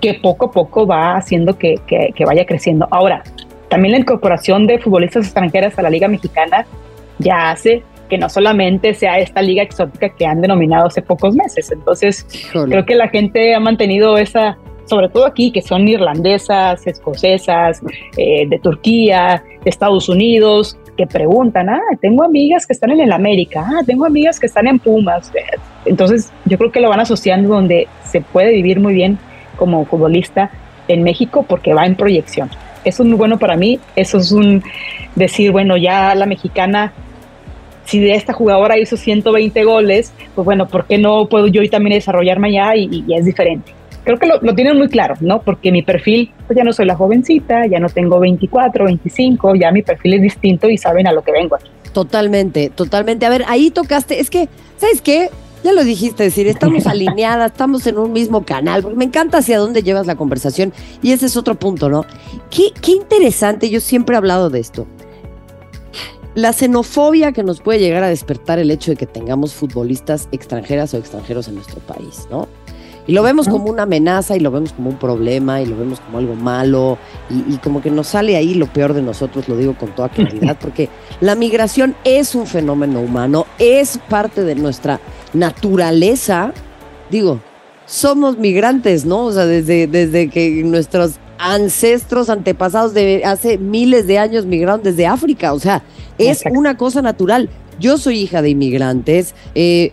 [0.00, 2.86] que poco a poco va haciendo que, que, que vaya creciendo.
[2.90, 3.22] Ahora,
[3.68, 6.66] también la incorporación de futbolistas extranjeras a la Liga Mexicana
[7.18, 11.70] ya hace que no solamente sea esta liga exótica que han denominado hace pocos meses.
[11.72, 17.80] Entonces, creo que la gente ha mantenido esa, sobre todo aquí, que son irlandesas, escocesas,
[18.16, 23.12] eh, de Turquía, de Estados Unidos, que preguntan, ah, tengo amigas que están en el
[23.12, 25.30] América, ah, tengo amigas que están en Pumas.
[25.84, 29.18] Entonces, yo creo que lo van asociando donde se puede vivir muy bien
[29.56, 30.50] como futbolista
[30.88, 32.50] en México porque va en proyección.
[32.84, 34.62] Eso es muy bueno para mí, eso es un
[35.16, 36.92] decir, bueno, ya la mexicana
[37.86, 41.94] si de esta jugadora hizo 120 goles, pues bueno, ¿por qué no puedo yo también
[41.94, 43.72] desarrollarme allá y, y es diferente?
[44.04, 45.40] Creo que lo, lo, tienen muy claro, ¿no?
[45.42, 49.72] Porque mi perfil, pues ya no soy la jovencita, ya no tengo 24, 25, ya
[49.72, 51.68] mi perfil es distinto y saben a lo que vengo aquí.
[51.92, 53.26] Totalmente, totalmente.
[53.26, 55.30] A ver, ahí tocaste, es que, ¿sabes qué?
[55.64, 59.58] Ya lo dijiste, decir, estamos alineadas, estamos en un mismo canal, porque me encanta hacia
[59.58, 60.72] dónde llevas la conversación
[61.02, 62.04] y ese es otro punto, ¿no?
[62.50, 64.86] Qué, qué interesante, yo siempre he hablado de esto.
[66.36, 70.92] La xenofobia que nos puede llegar a despertar el hecho de que tengamos futbolistas extranjeras
[70.92, 72.46] o extranjeros en nuestro país, ¿no?
[73.06, 75.98] Y lo vemos como una amenaza y lo vemos como un problema y lo vemos
[75.98, 76.98] como algo malo
[77.30, 80.10] y, y, como que nos sale ahí lo peor de nosotros, lo digo con toda
[80.10, 80.90] claridad, porque
[81.22, 85.00] la migración es un fenómeno humano, es parte de nuestra
[85.32, 86.52] naturaleza.
[87.10, 87.40] Digo,
[87.86, 89.24] somos migrantes, ¿no?
[89.24, 95.06] O sea, desde, desde que nuestros ancestros, antepasados de hace miles de años migraron desde
[95.06, 95.82] África, o sea,
[96.18, 96.58] es Exacto.
[96.58, 97.48] una cosa natural.
[97.78, 99.92] Yo soy hija de inmigrantes, eh,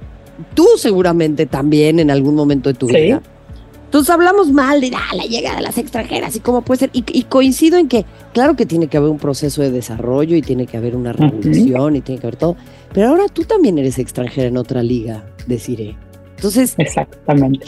[0.54, 2.96] tú seguramente también en algún momento de tu sí.
[2.96, 3.22] vida.
[3.86, 6.90] Entonces hablamos mal de ah, la llegada de las extranjeras y cómo puede ser.
[6.94, 10.42] Y, y, coincido en que, claro que tiene que haber un proceso de desarrollo y
[10.42, 11.96] tiene que haber una uh -huh.
[11.96, 12.56] y tiene que haber todo.
[12.92, 15.96] Pero ahora tú también eres extranjera en otra liga, deciré.
[16.38, 16.74] Entonces.
[16.80, 17.68] Exactamente.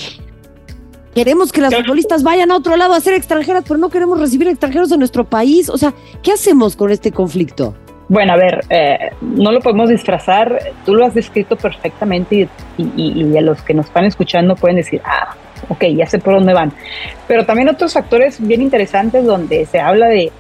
[1.16, 4.50] Queremos que las futbolistas vayan a otro lado a ser extranjeras, pero no queremos recibir
[4.50, 5.70] extranjeros en nuestro país.
[5.70, 7.74] O sea, ¿qué hacemos con este conflicto?
[8.10, 13.24] Bueno, a ver, eh, no lo podemos disfrazar, tú lo has descrito perfectamente y, y,
[13.24, 15.34] y, a los que nos están escuchando pueden decir, ah,
[15.70, 16.74] ok, ya sé por dónde van.
[17.30, 20.34] Pero también otros factores bien interesantes donde se habla de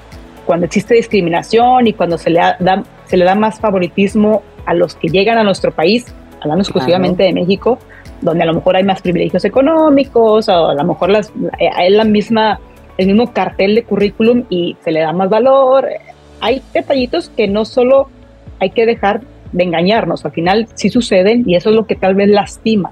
[0.45, 4.95] cuando existe discriminación y cuando se le da, se le da más favoritismo a los
[4.95, 6.05] que llegan a nuestro país,
[6.41, 7.33] hablando exclusivamente claro.
[7.33, 7.79] de México,
[8.21, 11.31] donde a lo mejor hay más privilegios económicos o a lo mejor las,
[11.75, 12.59] hay la misma,
[12.97, 15.87] el mismo cartel de currículum y se le da más valor
[16.41, 18.07] hay detallitos que no solo
[18.59, 22.15] hay que dejar de engañarnos, al final sí suceden y eso es lo que tal
[22.15, 22.91] vez lastima.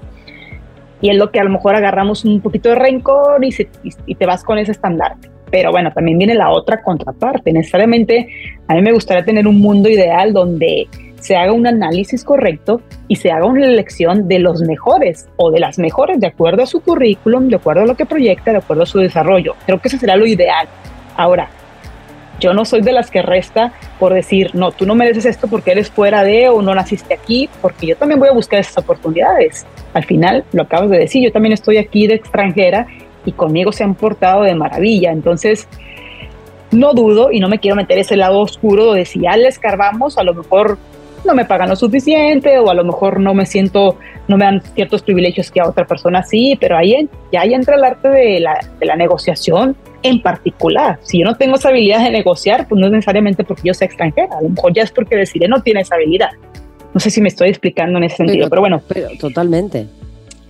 [1.00, 3.54] Y es lo que a lo mejor agarramos un poquito de rencor y,
[4.06, 5.28] y te vas con ese estandarte.
[5.50, 7.52] Pero bueno, también viene la otra contraparte.
[7.52, 8.28] Necesariamente
[8.66, 10.88] a mí me gustaría tener un mundo ideal donde
[11.24, 15.58] se haga un análisis correcto y se haga una elección de los mejores o de
[15.58, 18.82] las mejores de acuerdo a su currículum, de acuerdo a lo que proyecta, de acuerdo
[18.82, 19.54] a su desarrollo.
[19.64, 20.68] Creo que ese será lo ideal.
[21.16, 21.48] Ahora,
[22.40, 25.70] yo no soy de las que resta por decir, no, tú no mereces esto porque
[25.70, 29.64] eres fuera de o no naciste aquí, porque yo también voy a buscar esas oportunidades.
[29.94, 32.86] Al final, lo acabas de decir, yo también estoy aquí de extranjera
[33.24, 35.10] y conmigo se han portado de maravilla.
[35.10, 35.66] Entonces,
[36.70, 40.18] no dudo y no me quiero meter ese lado oscuro de si ya le escarbamos,
[40.18, 40.76] a lo mejor
[41.24, 44.62] no me pagan lo suficiente o a lo mejor no me siento, no me dan
[44.74, 48.40] ciertos privilegios que a otra persona sí, pero ahí ya ahí entra el arte de
[48.40, 50.98] la, de la negociación en particular.
[51.02, 53.86] Si yo no tengo esa habilidad de negociar, pues no es necesariamente porque yo sea
[53.86, 56.30] extranjera, a lo mejor ya es porque deciré no tiene esa habilidad.
[56.92, 58.82] No sé si me estoy explicando en ese sentido, pero, pero bueno.
[58.86, 59.86] Pero, totalmente.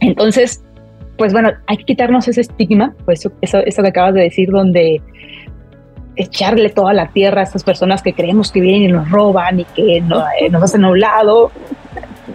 [0.00, 0.62] Entonces,
[1.16, 4.50] pues bueno, hay que quitarnos ese estigma, pues eso, eso, eso que acabas de decir,
[4.50, 5.00] donde
[6.16, 9.64] echarle toda la tierra a estas personas que creemos que vienen y nos roban y
[9.64, 11.50] que no, eh, nos hacen a un lado.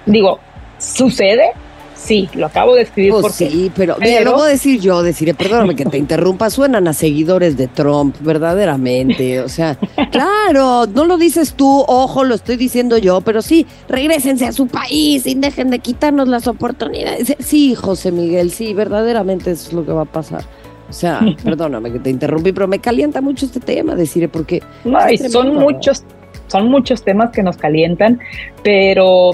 [0.06, 0.40] Digo,
[0.78, 1.52] sucede,
[1.96, 3.50] sí, lo acabo de escribir oh, porque...
[3.50, 4.10] Sí, pero, pero...
[4.10, 7.68] Mira, lo voy a decir yo, deciré, perdóname que te interrumpa, suenan a seguidores de
[7.68, 9.78] Trump, verdaderamente, o sea,
[10.12, 14.68] claro, no lo dices tú, ojo, lo estoy diciendo yo, pero sí, regresense a su
[14.68, 17.36] país y dejen de quitarnos las oportunidades.
[17.40, 20.44] Sí, José Miguel, sí, verdaderamente eso es lo que va a pasar.
[20.90, 24.62] O sea, perdóname que te interrumpí, pero me calienta mucho este tema, decir, porque...
[24.84, 25.00] No,
[25.30, 26.04] son muchos,
[26.48, 28.20] son muchos temas que nos calientan,
[28.64, 29.32] pero,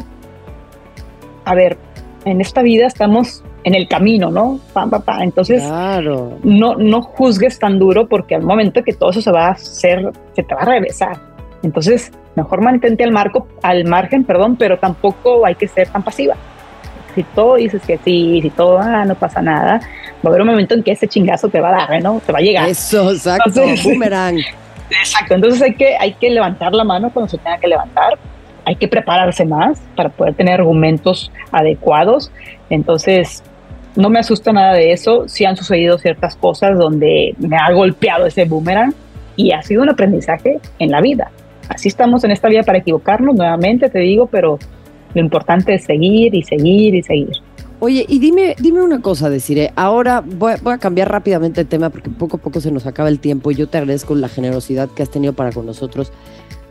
[1.45, 1.77] a ver,
[2.25, 4.59] en esta vida estamos en el camino, ¿no?
[4.73, 5.23] Pa, pa, pa.
[5.23, 6.37] Entonces, claro.
[6.43, 10.11] no, no juzgues tan duro porque al momento que todo eso se va a hacer,
[10.33, 11.17] se te va a regresar.
[11.63, 16.35] Entonces, mejor mantente al, marco, al margen, perdón, pero tampoco hay que ser tan pasiva.
[17.15, 19.79] Si todo dices que sí, si todo, ah, no pasa nada,
[20.25, 22.21] va a haber un momento en que ese chingazo te va a dar, ¿no?
[22.25, 22.67] Te va a llegar.
[22.67, 24.39] Eso, exacto, entonces, boomerang.
[24.89, 28.19] Exacto, entonces hay que, hay que levantar la mano cuando se tenga que levantar,
[28.65, 32.31] hay que prepararse más para poder tener argumentos adecuados.
[32.69, 33.43] Entonces,
[33.95, 35.27] no me asusta nada de eso.
[35.27, 38.93] Sí han sucedido ciertas cosas donde me ha golpeado ese boomerang
[39.35, 41.31] y ha sido un aprendizaje en la vida.
[41.69, 44.59] Así estamos en esta vida para equivocarnos nuevamente, te digo, pero
[45.13, 47.37] lo importante es seguir y seguir y seguir.
[47.79, 49.71] Oye, y dime, dime una cosa, deciré.
[49.75, 53.09] Ahora voy, voy, a cambiar rápidamente el tema porque poco a poco se nos acaba
[53.09, 56.11] el tiempo y yo te agradezco la generosidad que has tenido para con nosotros.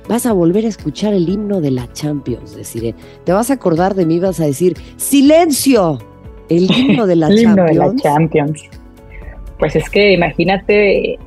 [0.08, 2.94] Vas a volver a escuchar el himno de la Champions, deciré.
[3.24, 5.98] Te vas a acordar de mí, vas a decir, ¡Silencio!
[6.48, 7.70] El himno de la el Champions.
[7.70, 8.62] Himno de la Champions.
[9.58, 11.18] Pues es que imagínate.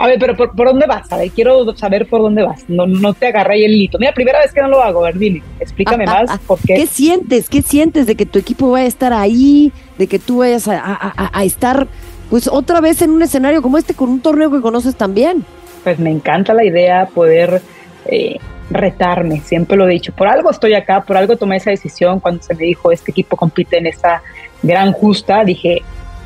[0.00, 1.12] A ver, pero ¿por, dónde vas?
[1.12, 2.64] A ver, quiero saber por dónde vas.
[2.68, 3.98] No, no te agarré el hito.
[3.98, 5.04] Mira, primera vez que no lo hago.
[5.04, 6.30] A ver, dime, explícame ah, ah, más.
[6.30, 6.72] Ah, por qué.
[6.72, 7.50] ¿Qué sientes?
[7.50, 9.74] ¿Qué sientes de que tu equipo vaya a estar ahí?
[9.98, 11.86] De que tú vayas a, estar,
[12.30, 15.44] pues, otra vez en un escenario como este con un torneo que conoces también.
[15.84, 17.60] Pues me encanta la idea poder
[18.06, 18.38] eh,
[18.70, 19.42] retarme.
[19.42, 20.14] Siempre lo he dicho.
[20.14, 23.36] Por algo estoy acá, por algo tomé esa decisión cuando se me dijo este equipo
[23.36, 24.22] compite en esta
[24.62, 25.44] gran justa.
[25.44, 25.82] Dije,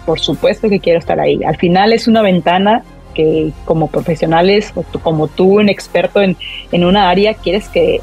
[0.06, 1.42] por supuesto que quiero estar ahí.
[1.42, 2.84] Al final es una ventana
[3.14, 6.36] que como profesionales, o como tú, un experto en,
[6.72, 8.00] en una área, quieres que,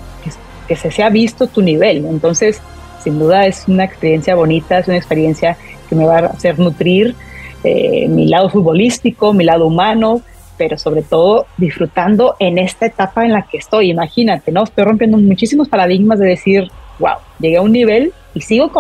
[0.67, 2.06] que, se sea visto tu nivel.
[2.06, 2.62] Entonces,
[3.04, 5.58] sin duda es una experiencia bonita, es una experiencia
[5.89, 7.15] que me va a hacer nutrir
[7.63, 10.21] eh, mi lado futbolístico, mi lado humano,
[10.58, 13.89] pero sobre todo disfrutando en esta etapa en la que estoy.
[13.89, 14.63] Imagínate, ¿no?
[14.63, 18.71] Estoy rompiendo muchísimos paradigmas de decir, wow, llegué a un nivel y sigo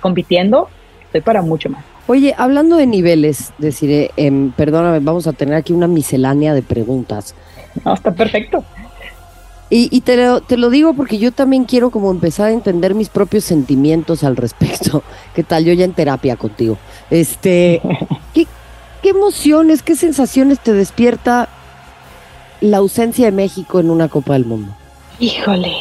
[0.00, 0.68] compitiendo,
[1.04, 1.87] estoy para mucho más.
[2.08, 7.34] Oye, hablando de niveles, deciré, em, perdóname, vamos a tener aquí una miscelánea de preguntas.
[7.84, 8.64] No, está perfecto.
[9.70, 13.10] Y, te, lo, te, lo, digo porque yo también quiero como empezar a entender mis
[13.10, 15.02] propios sentimientos al respecto.
[15.34, 15.66] ¿Qué tal?
[15.66, 16.78] Yo ya en terapia contigo.
[17.10, 17.82] Este,
[18.34, 18.46] ¿qué,
[19.02, 21.50] ¿Qué emociones, qué sensaciones te despierta
[22.62, 24.72] la ausencia de México en una Copa del Mundo?
[25.20, 25.74] Híjole.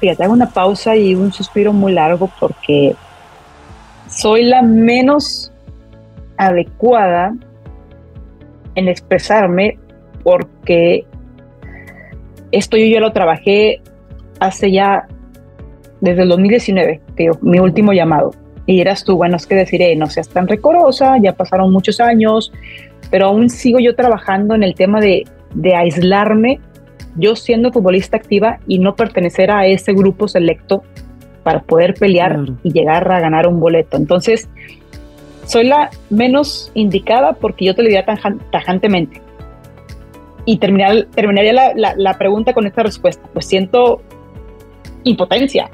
[0.00, 2.96] Fíjate, hago una pausa y un suspiro muy largo porque
[4.08, 5.52] soy la menos
[6.36, 7.34] adecuada
[8.74, 9.78] en expresarme
[10.22, 11.06] porque
[12.50, 13.80] esto yo ya lo trabajé
[14.40, 15.06] hace ya
[16.00, 18.32] desde el 2019, que mi último llamado.
[18.66, 22.52] Y eras tú, bueno, es que deciré, no seas tan recorosa, ya pasaron muchos años,
[23.10, 26.60] pero aún sigo yo trabajando en el tema de, de aislarme,
[27.16, 30.82] yo siendo futbolista activa y no pertenecer a ese grupo selecto
[31.44, 33.96] para poder pelear y llegar a ganar un boleto.
[33.96, 34.48] Entonces,
[35.46, 38.04] soy la menos indicada porque yo te lo diría
[38.50, 39.20] tajantemente.
[40.46, 43.26] Y terminar, terminaría la, la, pregunta con esta respuesta.
[43.32, 44.02] Pues siento
[45.04, 45.70] impotencia.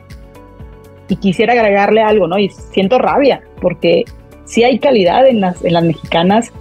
[1.08, 2.38] Y quisiera agregarle algo, ¿no?
[2.38, 4.04] Y siento rabia, porque
[4.44, 6.52] sí hay calidad en las, en las mexicanas,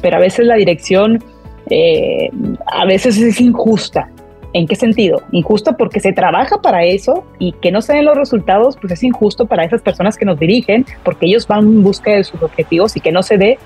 [0.00, 1.22] pero a veces la dirección
[1.70, 2.30] eh,
[2.66, 4.10] a veces es injusta.
[4.54, 5.22] ¿En qué sentido?
[5.32, 9.02] Injusto porque se trabaja para eso y que no se den los resultados, pues es
[9.02, 12.94] injusto para esas personas que nos dirigen, porque ellos van en busca de sus objetivos
[12.96, 13.58] y que no se dé,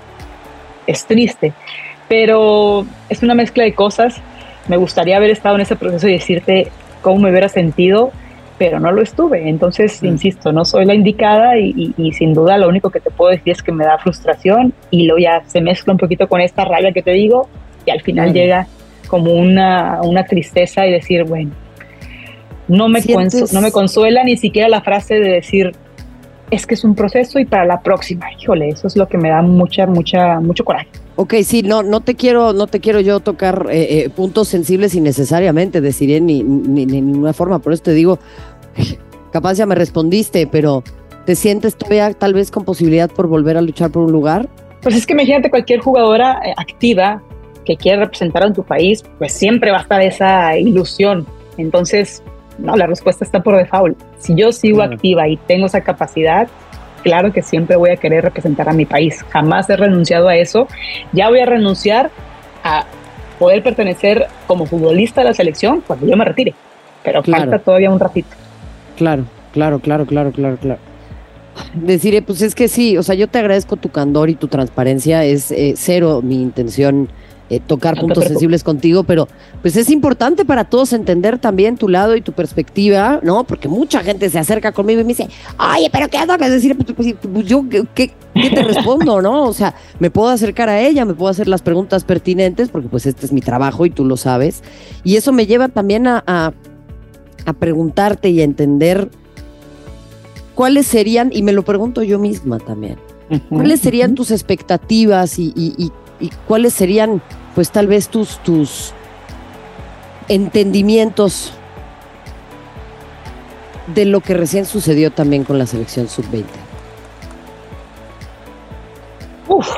[0.85, 1.51] es triste.
[2.07, 4.21] Pero es una mezcla de cosas.
[4.69, 6.71] Me gustaría haber estado en ese proceso y decirte
[7.01, 8.11] cómo me hubiera sentido,
[8.57, 9.49] pero no lo estuve.
[9.49, 13.51] Entonces, insisto, no soy la indicada y, sin duda lo único que te puedo decir
[13.51, 16.93] es que me da frustración y luego ya se mezcla un poquito con esta rabia
[16.93, 17.49] que te digo
[17.85, 18.67] y al final llega
[19.07, 21.51] como una, una tristeza y decir, bueno,
[22.67, 23.01] no me,
[23.51, 25.71] no me consuela ni siquiera la frase de decir,
[26.51, 29.29] es que es un proceso y para la próxima, híjole, eso es lo que me
[29.29, 30.87] da mucha, mucha, mucho coraje.
[31.15, 34.95] Ok, sí, no, no te quiero, no te quiero yo tocar eh, eh, puntos sensibles
[34.95, 38.19] innecesariamente, deciré ni, ni, ni, ninguna forma, por eso te digo,
[39.31, 40.83] capaz ya me respondiste, pero
[41.25, 44.47] ¿te sientes todavía tal vez con posibilidad por volver a luchar por un lugar?
[44.81, 47.21] Pues es que imagínate cualquier jugadora eh, activa
[47.67, 51.27] que quiere representar a tu país, pues siempre va a estar esa ilusión.
[51.57, 52.23] Entonces,
[52.57, 53.97] no, la respuesta está por default.
[54.19, 56.47] Si yo sigo activa y tengo esa capacidad,
[57.03, 59.21] claro que siempre voy a querer representar a mi país.
[59.31, 60.67] Jamás he renunciado a eso.
[61.11, 62.09] Ya voy a renunciar
[62.63, 62.85] a
[63.37, 66.53] poder pertenecer como futbolista a la selección cuando yo me retire.
[67.03, 68.29] Pero falta todavía un ratito.
[68.95, 70.79] Claro, claro, claro, claro, claro, claro.
[71.73, 75.25] Deciré, pues es que sí, o sea, yo te agradezco tu candor y tu transparencia,
[75.25, 77.09] es eh, cero mi intención
[77.49, 79.29] eh, tocar puntos sensibles contigo, pero
[79.61, 83.45] pues es importante para todos entender también tu lado y tu perspectiva, ¿no?
[83.45, 86.37] Porque mucha gente se acerca conmigo y me dice, oye, pero ¿qué hago?
[86.37, 87.63] decir, pues, pues, pues yo,
[87.95, 89.43] ¿qué, te respondo, no?
[89.45, 93.05] O sea, me puedo acercar a ella, me puedo hacer las preguntas pertinentes, porque pues
[93.05, 94.61] este es mi trabajo y tú lo sabes.
[95.05, 99.09] Y eso me lleva también a, a, preguntarte y a entender
[100.53, 102.97] cuáles serían, y me lo pregunto yo misma también,
[103.49, 105.91] ¿cuáles serían tus expectativas y, y y
[106.47, 107.21] cuáles serían,
[107.55, 108.93] pues tal vez tus, tus
[110.27, 111.53] entendimientos
[113.93, 116.45] de lo que recién sucedió también con la selección sub-20.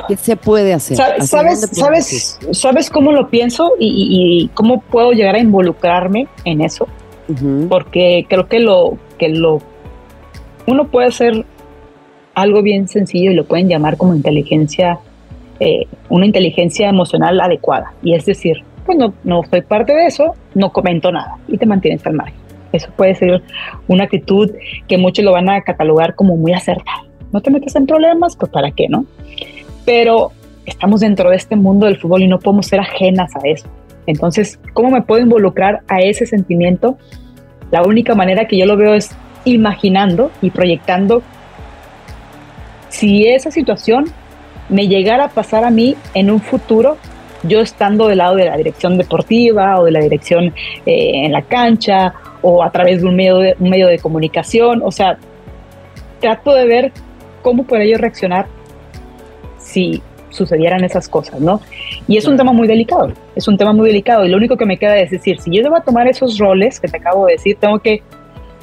[0.08, 0.96] ¿Qué se puede hacer?
[0.96, 1.30] ¿Sabes,
[1.72, 6.88] sabes, ¿Sabes cómo lo pienso y, cómo puedo llegar a involucrarme en eso?
[7.68, 9.60] Porque creo que lo que lo
[10.66, 11.46] uno puede hacer
[12.34, 14.98] algo bien sencillo y lo pueden llamar como inteligencia
[15.60, 17.92] eh, una inteligencia emocional adecuada.
[18.02, 21.66] Y es decir, pues no, no soy parte de eso, no comento nada y te
[21.66, 22.34] mantienes al margen.
[22.72, 23.42] Eso puede ser
[23.88, 24.50] una actitud
[24.88, 27.04] que muchos lo van a catalogar como muy acertada.
[27.32, 29.04] No te metes en problemas, pues para qué, ¿no?
[29.84, 30.32] Pero
[30.66, 33.68] estamos dentro de este mundo del fútbol y no podemos ser ajenas a eso.
[34.06, 36.96] Entonces, ¿cómo me puedo involucrar a ese sentimiento?
[37.70, 39.10] La única manera que yo lo veo es
[39.44, 41.22] imaginando y proyectando
[42.88, 44.06] si esa situación
[44.70, 46.96] me llegara a pasar a mí en un futuro,
[47.42, 50.54] yo estando del lado de la dirección deportiva o de la dirección
[50.86, 54.82] eh, en la cancha o a través de un medio de, un medio de comunicación,
[54.84, 55.18] o sea,
[56.20, 56.92] trato de ver
[57.42, 58.46] cómo podría yo reaccionar
[59.58, 61.60] si sucedieran esas cosas, ¿no?
[62.06, 64.64] Y es un tema muy delicado, es un tema muy delicado y lo único que
[64.64, 67.56] me queda es decir, si yo debo tomar esos roles que te acabo de decir,
[67.58, 68.02] tengo que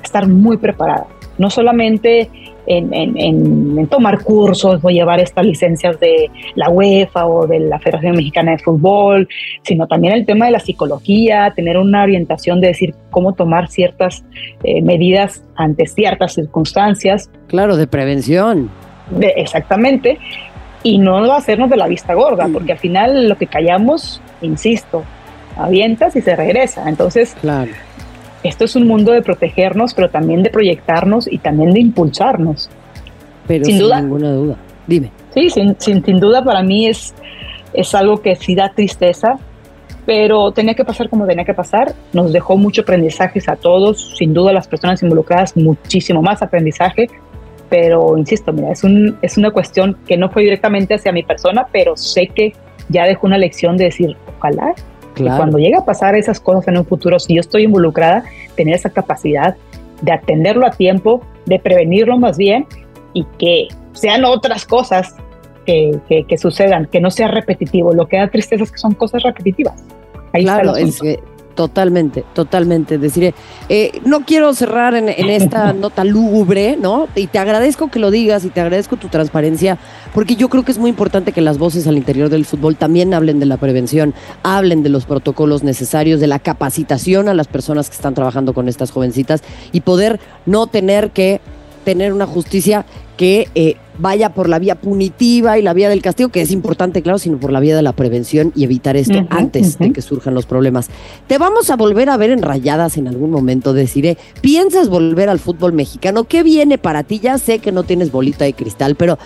[0.02, 2.30] estar muy preparada, no solamente
[2.68, 8.52] en, tomar cursos o llevar estas licencias de la UEFA o de la Federación Mexicana
[8.52, 9.28] de Fútbol,
[9.64, 14.24] sino también el tema de la psicología, tener una orientación de decir cómo tomar ciertas
[14.64, 17.30] eh, medidas ante ciertas circunstancias.
[17.48, 18.70] Claro, de prevención.
[19.12, 20.20] De, exactamente.
[20.84, 22.54] Y no hacernos de la vista gorda, mm.
[22.54, 25.04] porque al final lo que callamos, insisto,
[25.58, 26.88] avientas y se regresa.
[26.90, 27.72] Entonces, claro
[28.44, 32.70] esto es un mundo de protegernos, pero también de proyectarnos y también de impulsarnos.
[33.48, 34.56] Pero sin, duda, ninguna duda.
[34.86, 35.12] Dime.
[35.34, 37.14] Sí, sin, sin, sin, duda para mí es,
[37.74, 39.38] es algo que sí da tristeza,
[40.06, 41.94] pero tenía que pasar como tenía que pasar.
[42.14, 47.10] Nos dejó mucho aprendizaje a todos, sin duda las personas involucradas, muchísimo más aprendizaje.
[47.70, 51.68] Pero insisto, mira, es, un, es una cuestión que no fue directamente hacia mi persona,
[51.72, 52.54] pero sé que
[52.88, 54.74] ya dejó una lección de decir, ojalá
[55.20, 58.24] y cuando llega a pasar esas cosas en un futuro, si yo estoy involucrada,
[58.56, 59.56] tener esa capacidad
[60.02, 62.66] de atenderlo a tiempo, de prevenirlo más bien
[63.14, 65.16] y que sean otras cosas
[65.66, 67.94] que, que, sucedan, que no sea repetitivo.
[67.94, 69.84] Lo que da tristeza es que son cosas repetitivas.
[70.34, 71.20] Ahí claro, es que
[71.58, 73.00] Totalmente, totalmente.
[73.00, 73.34] Deciré,
[73.68, 77.08] eh, no quiero cerrar en, esta nota lúgubre, ¿no?
[77.16, 79.80] Y te agradezco que lo digas y te agradezco tu transparencia,
[80.14, 83.12] porque yo creo que es muy importante que las voces al interior del fútbol también
[83.16, 87.90] hablen de la prevención, hablen de los protocolos necesarios, de la capacitación a las personas
[87.90, 89.42] que están trabajando con estas jovencitas
[89.72, 91.42] y poder no tener que
[91.84, 92.86] tener una justicia
[93.18, 97.02] que eh, vaya por la vía punitiva y la vía del castigo, que es importante,
[97.02, 100.34] claro, sino por la vía de la prevención y evitar esto antes de que surjan
[100.34, 100.90] los problemas.
[101.28, 105.40] Te vamos a volver a ver en rayadas en algún momento, deciré, ¿piensas volver al
[105.40, 106.26] fútbol mexicano?
[106.26, 107.20] ¿Qué viene para ti?
[107.20, 109.18] Ya sé que no tienes bolita de cristal, pero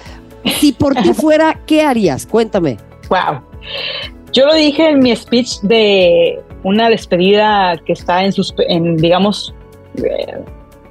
[0.59, 2.25] si por ti fuera, ¿qué harías?
[2.25, 2.77] Cuéntame.
[3.09, 3.41] Wow.
[4.31, 9.53] Yo lo dije en mi speech de una despedida que está en sus, en, digamos,
[9.97, 10.43] eh,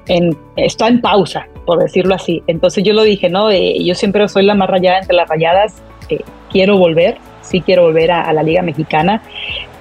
[0.07, 2.43] en, está en pausa por decirlo así.
[2.47, 3.51] Entonces yo lo dije, ¿no?
[3.51, 8.11] yo siempre soy la más rayada entre las rayadas, eh, quiero volver, sí quiero volver
[8.11, 9.21] a, la Liga Mexicana,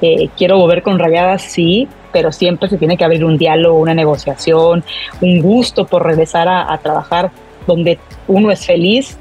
[0.00, 3.94] eh, quiero volver con rayadas, sí, pero siempre se tiene que abrir un diálogo, una
[3.94, 4.84] negociación,
[5.20, 7.30] un gusto por regresar a, trabajar
[7.66, 9.18] donde uno es feliz,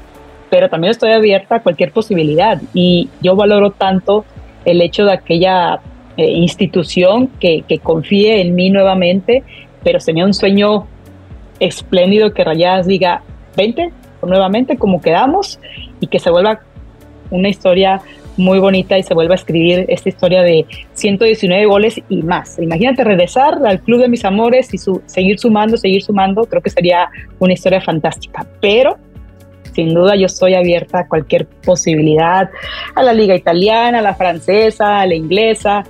[0.48, 4.24] pero también estoy abierta a cualquier posibilidad y yo valoro tanto
[4.64, 5.80] el hecho de aquella
[6.16, 9.44] eh, institución que, que confíe en mí nuevamente,
[9.84, 10.86] pero tenía un sueño
[11.60, 13.22] espléndido que Rayadas diga
[13.56, 13.92] 20
[14.22, 15.58] nuevamente como quedamos
[16.00, 16.60] y que se vuelva
[17.30, 18.02] una historia
[18.36, 22.58] muy bonita y se vuelva a escribir esta historia de 119 goles y más.
[22.58, 26.70] Imagínate regresar al club de mis amores y su, seguir sumando, seguir sumando, creo que
[26.70, 27.08] sería
[27.38, 28.46] una historia fantástica.
[28.60, 28.96] Pero
[29.74, 32.50] sin duda yo estoy abierta a cualquier posibilidad,
[32.94, 35.84] a la liga italiana, a la francesa, a la inglesa,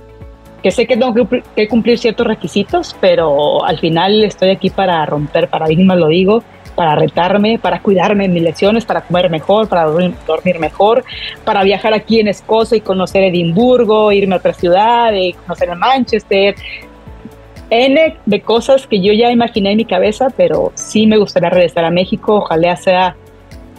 [0.61, 1.13] que sé que tengo
[1.55, 6.43] que cumplir ciertos requisitos, pero al final estoy aquí para romper paradigmas, lo digo,
[6.75, 11.03] para retarme, para cuidarme en mis lecciones, para comer mejor, para dormir, mejor,
[11.43, 16.55] para viajar aquí en Escocia y conocer Edimburgo, irme a otra ciudad, y conocer Manchester.
[17.69, 21.85] N de cosas que yo ya imaginé en mi cabeza, pero sí me gustaría regresar
[21.85, 23.15] a México, ojalá sea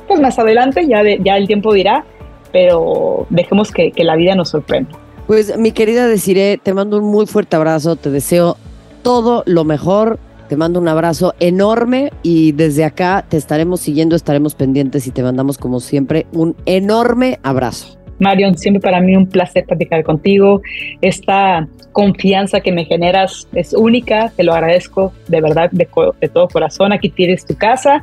[0.08, 2.04] pues más adelante, ya, ya el tiempo dirá,
[2.52, 4.98] pero dejemos que la vida nos sorprenda.
[5.26, 8.56] Pues mi querida Desiree, te mando un muy fuerte abrazo, te deseo
[9.02, 10.18] todo lo mejor,
[10.48, 15.22] te mando un abrazo enorme y desde acá te estaremos siguiendo, estaremos pendientes y te
[15.22, 17.98] mandamos como siempre un enorme abrazo.
[18.18, 20.60] Marion, siempre para mí un placer platicar contigo.
[21.00, 25.88] Esta confianza que me generas es única, te lo agradezco de verdad, de,
[26.20, 26.92] de todo corazón.
[26.92, 28.02] Aquí tienes tu casa.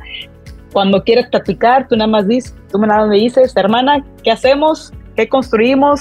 [0.72, 4.92] Cuando quieras platicar, tú nada más dices, tú nada más me dices, hermana, ¿qué hacemos?
[5.20, 6.00] Qué construimos,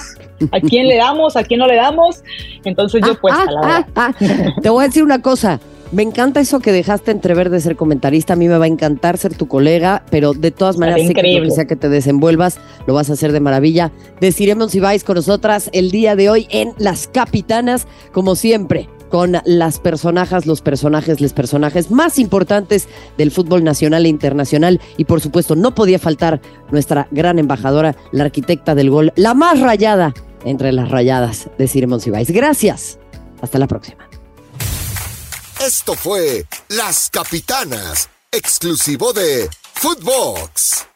[0.51, 2.23] a quién le damos, a quién no le damos.
[2.63, 4.13] Entonces yo pues, ah, ah, ah,
[4.61, 5.59] Te voy a decir una cosa.
[5.91, 8.33] Me encanta eso que dejaste entrever de ser comentarista.
[8.33, 11.39] A mí me va a encantar ser tu colega, pero de todas maneras, sé que
[11.39, 13.91] lo que sea que te desenvuelvas, lo vas a hacer de maravilla.
[14.21, 19.37] Deciremos si vais con nosotras el día de hoy en Las Capitanas, como siempre con
[19.45, 22.87] las personajes, los personajes, los personajes más importantes
[23.17, 24.79] del fútbol nacional e internacional.
[24.97, 26.41] Y por supuesto, no podía faltar
[26.71, 30.13] nuestra gran embajadora, la arquitecta del gol, la más rayada
[30.45, 32.31] entre las rayadas de Cire Monsiváis.
[32.31, 32.99] Gracias.
[33.41, 34.09] Hasta la próxima.
[35.65, 40.88] Esto fue Las Capitanas, exclusivo de Footbox.